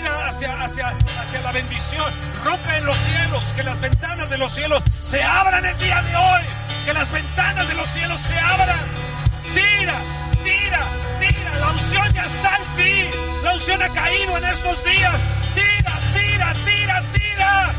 tira 0.00 0.28
hacia, 0.28 0.62
hacia, 0.62 0.96
hacia 1.20 1.42
la 1.42 1.52
bendición, 1.52 2.12
rompe 2.44 2.76
en 2.76 2.86
los 2.86 2.96
cielos, 2.96 3.52
que 3.52 3.62
las 3.62 3.80
ventanas 3.80 4.30
de 4.30 4.38
los 4.38 4.52
cielos 4.52 4.82
se 5.00 5.22
abran 5.22 5.64
el 5.64 5.76
día 5.78 6.02
de 6.02 6.16
hoy, 6.16 6.42
que 6.84 6.94
las 6.94 7.10
ventanas 7.10 7.68
de 7.68 7.74
los 7.74 7.88
cielos 7.88 8.20
se 8.20 8.38
abran. 8.38 8.80
Tira, 9.54 9.94
tira, 10.44 10.80
tira, 11.18 11.58
la 11.60 11.70
unción 11.70 12.12
ya 12.14 12.24
está 12.24 12.56
en 12.56 12.76
ti, 12.76 13.18
la 13.42 13.52
unción 13.52 13.82
ha 13.82 13.88
caído 13.90 14.36
en 14.38 14.44
estos 14.44 14.84
días. 14.84 15.20
Tira, 15.54 15.92
tira, 16.14 16.54
tira, 16.64 17.02
tira. 17.12 17.72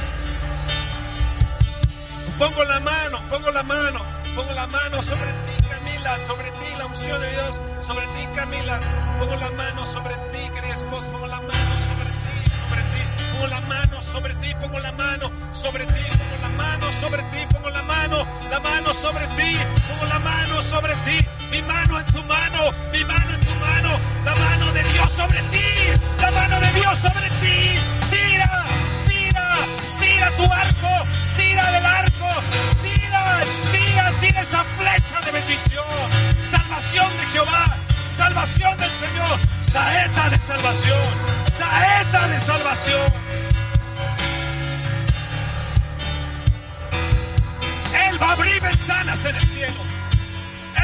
Pongo 2.38 2.63
la 2.65 2.80
mano, 2.80 3.22
pongo 3.30 3.51
la 3.51 3.63
mano 3.63 4.22
Pongo 4.36 4.53
la 4.53 4.65
mano 4.65 5.01
sobre 5.01 5.30
ti, 5.30 5.63
Camila, 5.67 6.24
sobre 6.24 6.51
ti 6.51 6.65
la 6.78 6.86
unción 6.86 7.19
de 7.19 7.32
Dios, 7.32 7.59
sobre 7.80 8.07
ti, 8.07 8.28
Camila. 8.34 8.80
Pongo 9.19 9.36
la 9.36 9.49
mano 9.51 9.86
sobre 9.86 10.15
ti, 10.32 10.49
querida 10.53 10.74
esposa, 10.74 11.11
pongo 11.11 11.28
la 11.28 11.41
mano 11.41 11.80
Pongo 13.42 13.56
la 13.56 13.62
mano 13.62 14.00
sobre 14.00 14.36
ti, 14.36 14.54
pongo 14.60 14.78
la 14.78 14.92
mano 14.92 15.32
sobre 15.52 15.84
ti, 15.88 16.04
pongo 16.16 16.38
la 16.44 16.50
mano 16.50 16.92
sobre 16.92 17.24
ti, 17.24 17.38
pongo 17.50 17.70
la 17.72 17.82
mano, 17.82 18.28
la 18.52 18.60
mano 18.60 18.94
sobre 18.94 19.26
ti, 19.36 19.58
pongo 19.89 20.06
la 20.06 20.20
mano 20.20 20.62
sobre 20.62 20.96
ti, 20.98 21.28
mi 21.50 21.60
mano 21.64 22.00
en 22.00 22.06
tu 22.06 22.24
mano, 22.26 22.70
mi 22.92 23.04
mano 23.04 23.34
en 23.34 23.39
tu 23.39 23.56
mano, 23.56 23.98
la 24.26 24.36
mano 24.36 24.72
de 24.74 24.84
Dios 24.94 25.12
sobre 25.12 25.42
ti, 25.50 25.66
la 26.22 26.30
mano 26.30 26.60
de 26.60 26.72
Dios 26.74 26.96
sobre 27.00 27.28
ti. 27.42 27.80
Tira, 28.12 28.64
tira, 29.08 29.48
tira 30.00 30.30
tu 30.38 30.44
arco, 30.44 31.08
tira 31.36 31.72
del 31.72 31.86
arco, 31.86 32.30
tira, 32.84 33.42
tira, 33.72 34.14
tira 34.22 34.42
esa 34.42 34.64
flecha 34.78 35.20
de 35.26 35.32
bendición, 35.32 35.86
salvación 36.44 37.10
de 37.18 37.26
Jehová, 37.34 37.66
salvación 38.16 38.78
del 38.78 38.92
Señor, 38.92 39.39
saeta 39.62 40.30
de 40.30 40.39
salvación, 40.39 41.02
saeta 41.58 42.28
de 42.28 42.39
salvación. 42.39 43.20
Va 48.22 48.30
a 48.30 48.32
abrir 48.34 48.61
ventanas 48.61 49.26
en 49.26 49.36
el 49.36 49.47
cielo. 49.47 49.82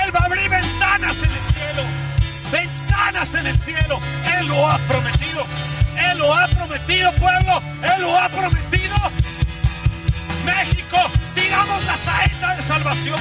Él 0.03 0.15
va 0.15 0.19
a 0.19 0.25
abrir 0.25 0.49
ventanas 0.49 1.23
en 1.23 1.31
el 1.31 1.43
cielo. 1.53 1.83
Ventanas 2.51 3.35
en 3.35 3.47
el 3.47 3.59
cielo. 3.59 3.99
Él 4.37 4.47
lo 4.47 4.69
ha 4.69 4.77
prometido. 4.79 5.45
Él 5.95 6.17
lo 6.17 6.33
ha 6.33 6.47
prometido, 6.47 7.11
pueblo. 7.13 7.61
Él 7.83 8.01
lo 8.01 8.17
ha 8.17 8.29
prometido. 8.29 8.95
México, 10.45 10.97
tiramos 11.35 11.83
la 11.85 11.95
saeta 11.95 12.55
de 12.55 12.61
salvación. 12.61 13.19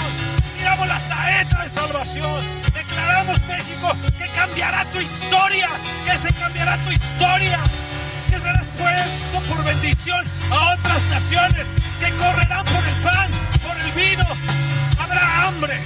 Tiramos 0.57 0.87
la 0.89 0.99
saeta 0.99 1.63
de 1.63 1.69
salvación. 1.69 2.45
Declaramos 2.73 3.41
México 3.43 3.93
que 4.19 4.29
cambiará 4.29 4.85
tu 4.93 5.01
historia. 5.01 5.69
Que 6.05 6.19
se 6.19 6.33
cambiará 6.35 6.77
tu 6.79 6.91
historia. 6.91 7.61
Que 8.31 8.39
serás 8.39 8.71
puesto 8.71 9.41
por 9.49 9.65
bendición 9.65 10.25
a 10.51 10.75
otras 10.75 11.03
naciones 11.07 11.67
que 12.01 12.11
correrán 12.17 12.65
por 12.65 12.87
el 12.87 12.95
pan, 13.03 13.31
vino. 13.97 14.25
Habrá 14.99 15.49
hambre. 15.49 15.81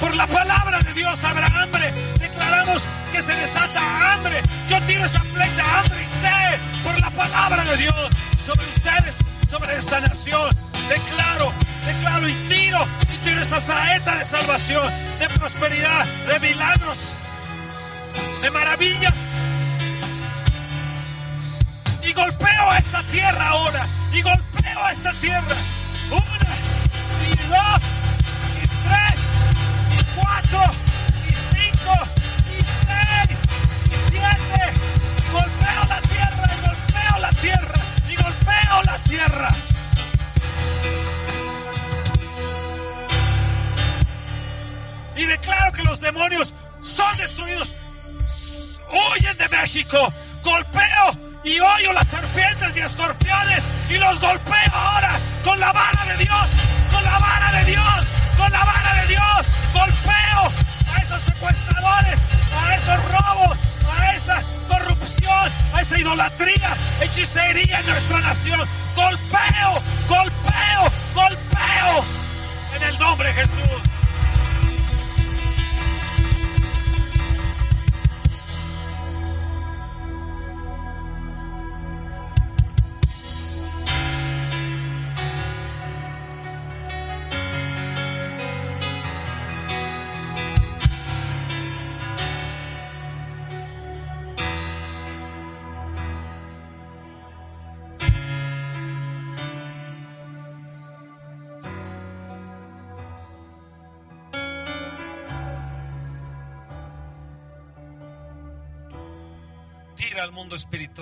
Por 0.00 0.14
la 0.16 0.26
palabra 0.26 0.80
de 0.80 0.92
Dios 0.92 1.22
habrá 1.24 1.46
hambre. 1.46 1.92
Declaramos 2.18 2.86
que 3.12 3.22
se 3.22 3.34
desata 3.34 4.12
hambre. 4.12 4.42
Yo 4.68 4.80
tiro 4.82 5.04
esa 5.04 5.20
flecha 5.20 5.62
hambre 5.78 6.02
y 6.02 6.08
sé 6.08 6.58
por 6.82 7.00
la 7.00 7.10
palabra 7.10 7.64
de 7.64 7.76
Dios 7.76 8.10
sobre 8.44 8.68
ustedes, 8.68 9.16
sobre 9.48 9.76
esta 9.76 10.00
nación. 10.00 10.50
Declaro, 10.88 11.52
declaro 11.86 12.28
y 12.28 12.34
tiro 12.48 12.86
y 13.14 13.16
tiro 13.24 13.40
esa 13.40 13.60
saeta 13.60 14.16
de 14.16 14.24
salvación, 14.24 14.92
de 15.18 15.28
prosperidad, 15.30 16.04
de 16.26 16.40
milagros, 16.40 17.14
de 18.42 18.50
maravillas. 18.50 19.42
Y 22.02 22.12
golpeo 22.12 22.70
a 22.70 22.78
esta 22.78 23.02
tierra 23.04 23.48
ahora. 23.48 23.86
Y 24.12 24.20
golpeo 24.20 24.84
a 24.84 24.92
esta 24.92 25.12
tierra. 25.14 25.56
Una 26.10 26.73
dos 27.48 27.82
y 28.62 28.66
tres 28.66 29.20
y 29.98 30.04
cuatro 30.20 30.60
y 31.26 31.34
cinco 31.34 31.92
y 32.50 32.60
seis 32.86 33.38
y 33.86 33.96
siete. 34.08 34.72
Golpeo 35.32 35.84
la 35.88 36.00
tierra 36.00 36.50
y 36.54 36.66
golpeo 36.66 37.18
la 37.20 37.30
tierra 37.30 37.80
y 38.08 38.16
golpeo 38.16 38.82
la 38.86 38.98
tierra. 38.98 39.48
Y 45.16 45.24
declaro 45.26 45.72
que 45.72 45.82
los 45.84 46.00
demonios 46.00 46.54
son 46.80 47.16
destruidos. 47.16 47.72
Huyen 48.90 49.36
de 49.38 49.48
México. 49.48 50.12
Golpeo 50.42 51.18
y 51.44 51.58
hoyo 51.60 51.92
las 51.92 52.08
serpientes 52.08 52.76
y 52.76 52.80
escorpiones 52.80 53.64
y 53.90 53.98
los 53.98 54.20
golpeo 54.20 54.72
ahora 54.72 55.18
con 55.44 55.60
la 55.60 55.72
vara 55.72 56.04
de 56.06 56.16
Dios, 56.16 56.50
con 56.90 57.04
la 57.04 57.18
vara 57.18 57.52
de 57.52 57.64
Dios, 57.70 58.06
con 58.36 58.50
la 58.50 58.64
vara 58.64 59.02
de 59.02 59.08
Dios. 59.08 59.46
Golpeo 59.72 60.52
a 60.94 61.02
esos 61.02 61.22
secuestradores, 61.22 62.18
a 62.62 62.74
esos 62.74 62.96
robos, 63.04 63.58
a 63.98 64.14
esa 64.14 64.42
corrupción, 64.66 65.52
a 65.74 65.80
esa 65.80 65.98
idolatría, 65.98 66.70
hechicería 67.02 67.80
en 67.80 67.86
nuestra 67.86 68.20
nación. 68.20 68.66
Golpeo, 68.96 69.73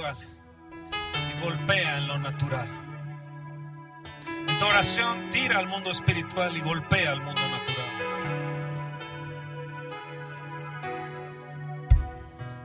y 0.01 1.40
golpea 1.45 1.99
en 1.99 2.09
lo 2.09 2.18
natural. 2.18 2.66
En 4.49 4.59
tu 4.59 4.64
oración, 4.64 5.28
tira 5.30 5.59
al 5.59 5.66
mundo 5.66 5.90
espiritual 5.90 6.57
y 6.57 6.61
golpea 6.61 7.12
al 7.12 7.20
mundo 7.20 7.40
natural. 7.40 7.93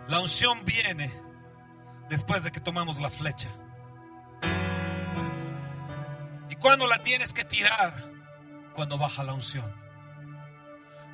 La 0.08 0.20
unción 0.20 0.64
viene 0.64 1.12
después 2.08 2.44
de 2.44 2.52
que 2.52 2.62
tomamos 2.62 2.98
la 3.02 3.10
flecha. 3.10 3.50
¿Y 6.50 6.56
cuando 6.56 6.88
la 6.88 7.02
tienes 7.02 7.34
que 7.34 7.44
tirar? 7.44 8.10
Cuando 8.74 8.98
baja 8.98 9.24
la 9.24 9.34
unción. 9.34 9.70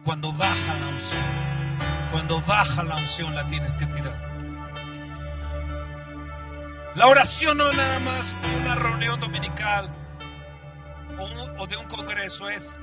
Cuando 0.04 0.32
baja 0.32 0.74
la 0.80 0.88
unción. 0.90 1.24
Cuando 2.12 2.40
baja 2.42 2.84
la 2.84 2.98
unción 2.98 3.34
la 3.34 3.48
tienes 3.48 3.76
que 3.76 3.88
tirar. 3.88 4.33
La 6.96 7.08
oración 7.08 7.58
no 7.58 7.72
es 7.72 7.76
nada 7.76 8.00
más 8.00 8.36
una 8.62 8.76
reunión 8.76 9.20
dominical 9.20 9.90
o, 11.58 11.66
de 11.66 11.78
un 11.78 11.86
congreso, 11.88 12.50
es 12.50 12.80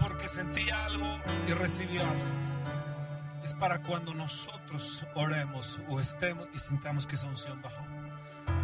porque 0.00 0.26
sentí 0.26 0.68
algo 0.70 1.20
y 1.46 1.52
recibí 1.52 1.98
algo. 1.98 2.12
Es 3.44 3.54
para 3.54 3.82
cuando 3.82 4.14
nosotros 4.14 5.06
oremos 5.14 5.80
o 5.88 6.00
estemos 6.00 6.48
y 6.52 6.58
sintamos 6.58 7.06
que 7.06 7.14
esa 7.14 7.26
unción 7.26 7.62
bajó. 7.62 7.86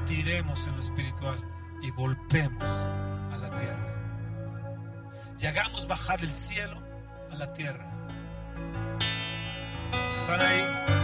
Tiremos 0.07 0.67
en 0.67 0.75
lo 0.75 0.81
espiritual 0.81 1.39
y 1.83 1.91
golpemos 1.91 2.65
a 2.65 3.37
la 3.41 3.51
tierra. 3.51 3.95
Y 5.39 5.47
hagamos 5.47 5.87
bajar 5.87 6.21
el 6.23 6.35
cielo 6.35 6.83
a 7.31 7.37
la 7.37 7.53
tierra. 7.53 7.87
¿Están 10.17 10.41
ahí? 10.41 11.00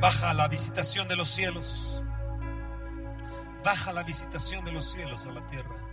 Baja 0.00 0.34
la 0.34 0.46
visitación 0.48 1.08
de 1.08 1.16
los 1.16 1.30
cielos. 1.30 2.02
Baja 3.64 3.94
la 3.94 4.02
visitación 4.02 4.62
de 4.64 4.72
los 4.72 4.92
cielos 4.92 5.24
a 5.24 5.30
la 5.30 5.46
tierra. 5.46 5.85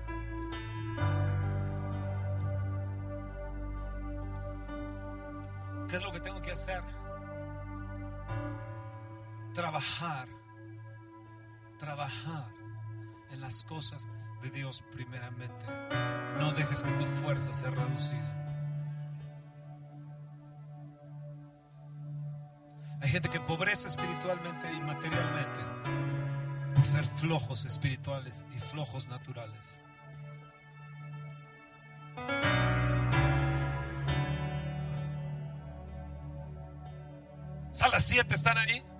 Cosas 13.74 14.08
de 14.44 14.52
Dios 14.52 14.84
primeramente. 14.92 15.66
No 16.38 16.54
dejes 16.54 16.84
que 16.84 16.92
tu 16.92 17.06
fuerza 17.06 17.52
sea 17.52 17.72
reducida. 17.72 18.30
Hay 23.02 23.10
gente 23.10 23.30
que 23.30 23.38
empobrece 23.38 23.88
espiritualmente 23.88 24.72
y 24.72 24.80
materialmente 24.80 25.60
por 26.76 26.84
ser 26.84 27.04
flojos 27.04 27.66
espirituales 27.66 28.46
y 28.54 28.60
flojos 28.60 29.08
naturales. 29.08 29.82
Sala 37.72 38.00
7 38.00 38.36
están 38.36 38.60
ahí. 38.60 38.93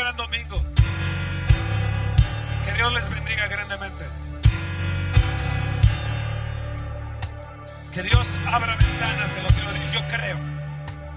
Gran 0.00 0.16
domingo. 0.16 0.64
Que 2.64 2.72
Dios 2.72 2.92
les 2.94 3.10
bendiga 3.10 3.48
grandemente. 3.48 4.04
Que 7.92 8.02
Dios 8.02 8.38
abra 8.46 8.76
ventanas 8.76 9.36
en 9.36 9.42
los 9.42 9.52
cielos. 9.52 9.92
Yo 9.92 10.00
creo, 10.08 10.38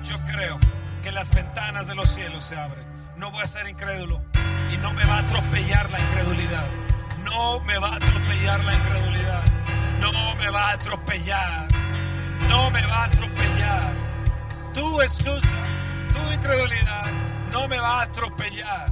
yo 0.04 0.16
creo 0.34 0.60
que 1.02 1.12
las 1.12 1.34
ventanas 1.34 1.88
de 1.88 1.96
los 1.96 2.10
cielos 2.10 2.44
se 2.44 2.58
abren. 2.58 2.86
No 3.16 3.32
voy 3.32 3.44
a 3.44 3.48
ser 3.48 3.70
incrédulo 3.70 4.22
y 4.74 4.78
no 4.78 4.92
me 4.94 5.06
va 5.06 5.18
a 5.18 5.20
atropellar 5.20 5.90
la 5.90 6.00
incredulidad. 6.00 6.68
No 7.24 7.62
me 7.62 7.78
va 7.78 7.88
a 7.90 7.96
atropellar 7.96 8.64
la 8.66 8.74
incredulidad. 8.74 9.44
No 10.02 10.36
me 10.36 10.50
va 10.50 10.72
a 10.72 10.74
atropellar. 10.74 11.68
No 12.50 12.70
me 12.72 12.86
va 12.86 13.04
a 13.04 13.06
atropellar. 13.06 13.94
Tu 14.74 15.02
excusa, 15.02 15.56
tu 16.12 16.32
incredulidad 16.34 17.23
no 17.54 17.70
me 17.70 17.80
va 17.80 18.00
a 18.00 18.04
atropellar. 18.04 18.92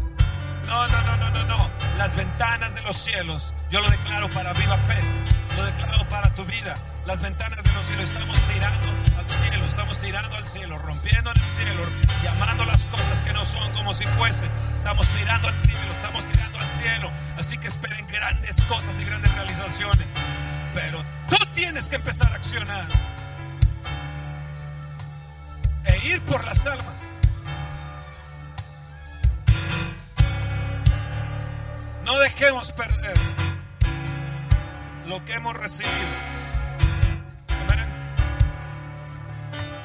No, 0.66 0.88
no, 0.88 1.02
no, 1.02 1.18
no, 1.18 1.30
no, 1.32 1.44
no. 1.44 1.70
Las 1.98 2.16
ventanas 2.16 2.76
de 2.76 2.82
los 2.84 2.96
cielos, 2.96 3.54
yo 3.70 3.82
lo 3.82 3.90
declaro 3.90 4.30
para 4.30 4.54
Viva 4.54 4.78
Fe. 4.78 5.02
Lo 5.58 5.66
declaro 5.66 6.08
para 6.08 6.34
tu 6.34 6.46
vida 6.46 6.78
las 7.06 7.22
ventanas 7.22 7.64
de 7.64 7.72
los 7.72 7.86
cielos, 7.86 8.12
estamos 8.12 8.40
tirando 8.42 8.90
al 9.18 9.28
cielo, 9.28 9.66
estamos 9.66 10.00
tirando 10.00 10.38
al 10.38 10.46
cielo, 10.46 10.78
rompiendo 10.78 11.32
en 11.32 11.42
el 11.42 11.50
cielo, 11.50 11.82
llamando 12.24 12.64
las 12.66 12.88
cosas 12.88 13.24
que 13.24 13.34
no 13.34 13.44
son 13.44 13.72
como 13.74 13.94
si 13.94 14.06
fuesen. 14.06 14.50
Estamos 14.78 15.08
tirando 15.10 15.48
al 15.48 15.56
cielo, 15.56 15.92
estamos 15.94 16.26
tirando 16.26 16.60
al 16.60 16.70
cielo. 16.70 17.12
Así 17.38 17.58
que 17.58 17.68
esperen 17.68 18.08
grandes 18.08 18.64
cosas 18.66 19.00
y 19.00 19.04
grandes 19.04 19.34
realizaciones. 19.34 20.08
Pero 20.74 21.04
tú 21.28 21.38
tienes 21.54 21.90
que 21.90 21.96
empezar 21.96 22.32
a 22.32 22.36
accionar 22.36 22.88
e 25.86 26.08
ir 26.08 26.22
por 26.22 26.44
las 26.46 26.66
almas. 26.68 27.11
No 32.12 32.20
dejemos 32.20 32.74
perder 32.74 33.18
lo 35.08 35.24
que 35.24 35.32
hemos 35.32 35.56
recibido. 35.56 35.96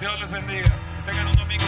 Dios 0.01 0.20
les 0.20 0.31
bendiga. 0.33 0.64
Que 0.64 1.12
tengan 1.12 1.29
un 1.29 1.37
domingo 1.37 1.64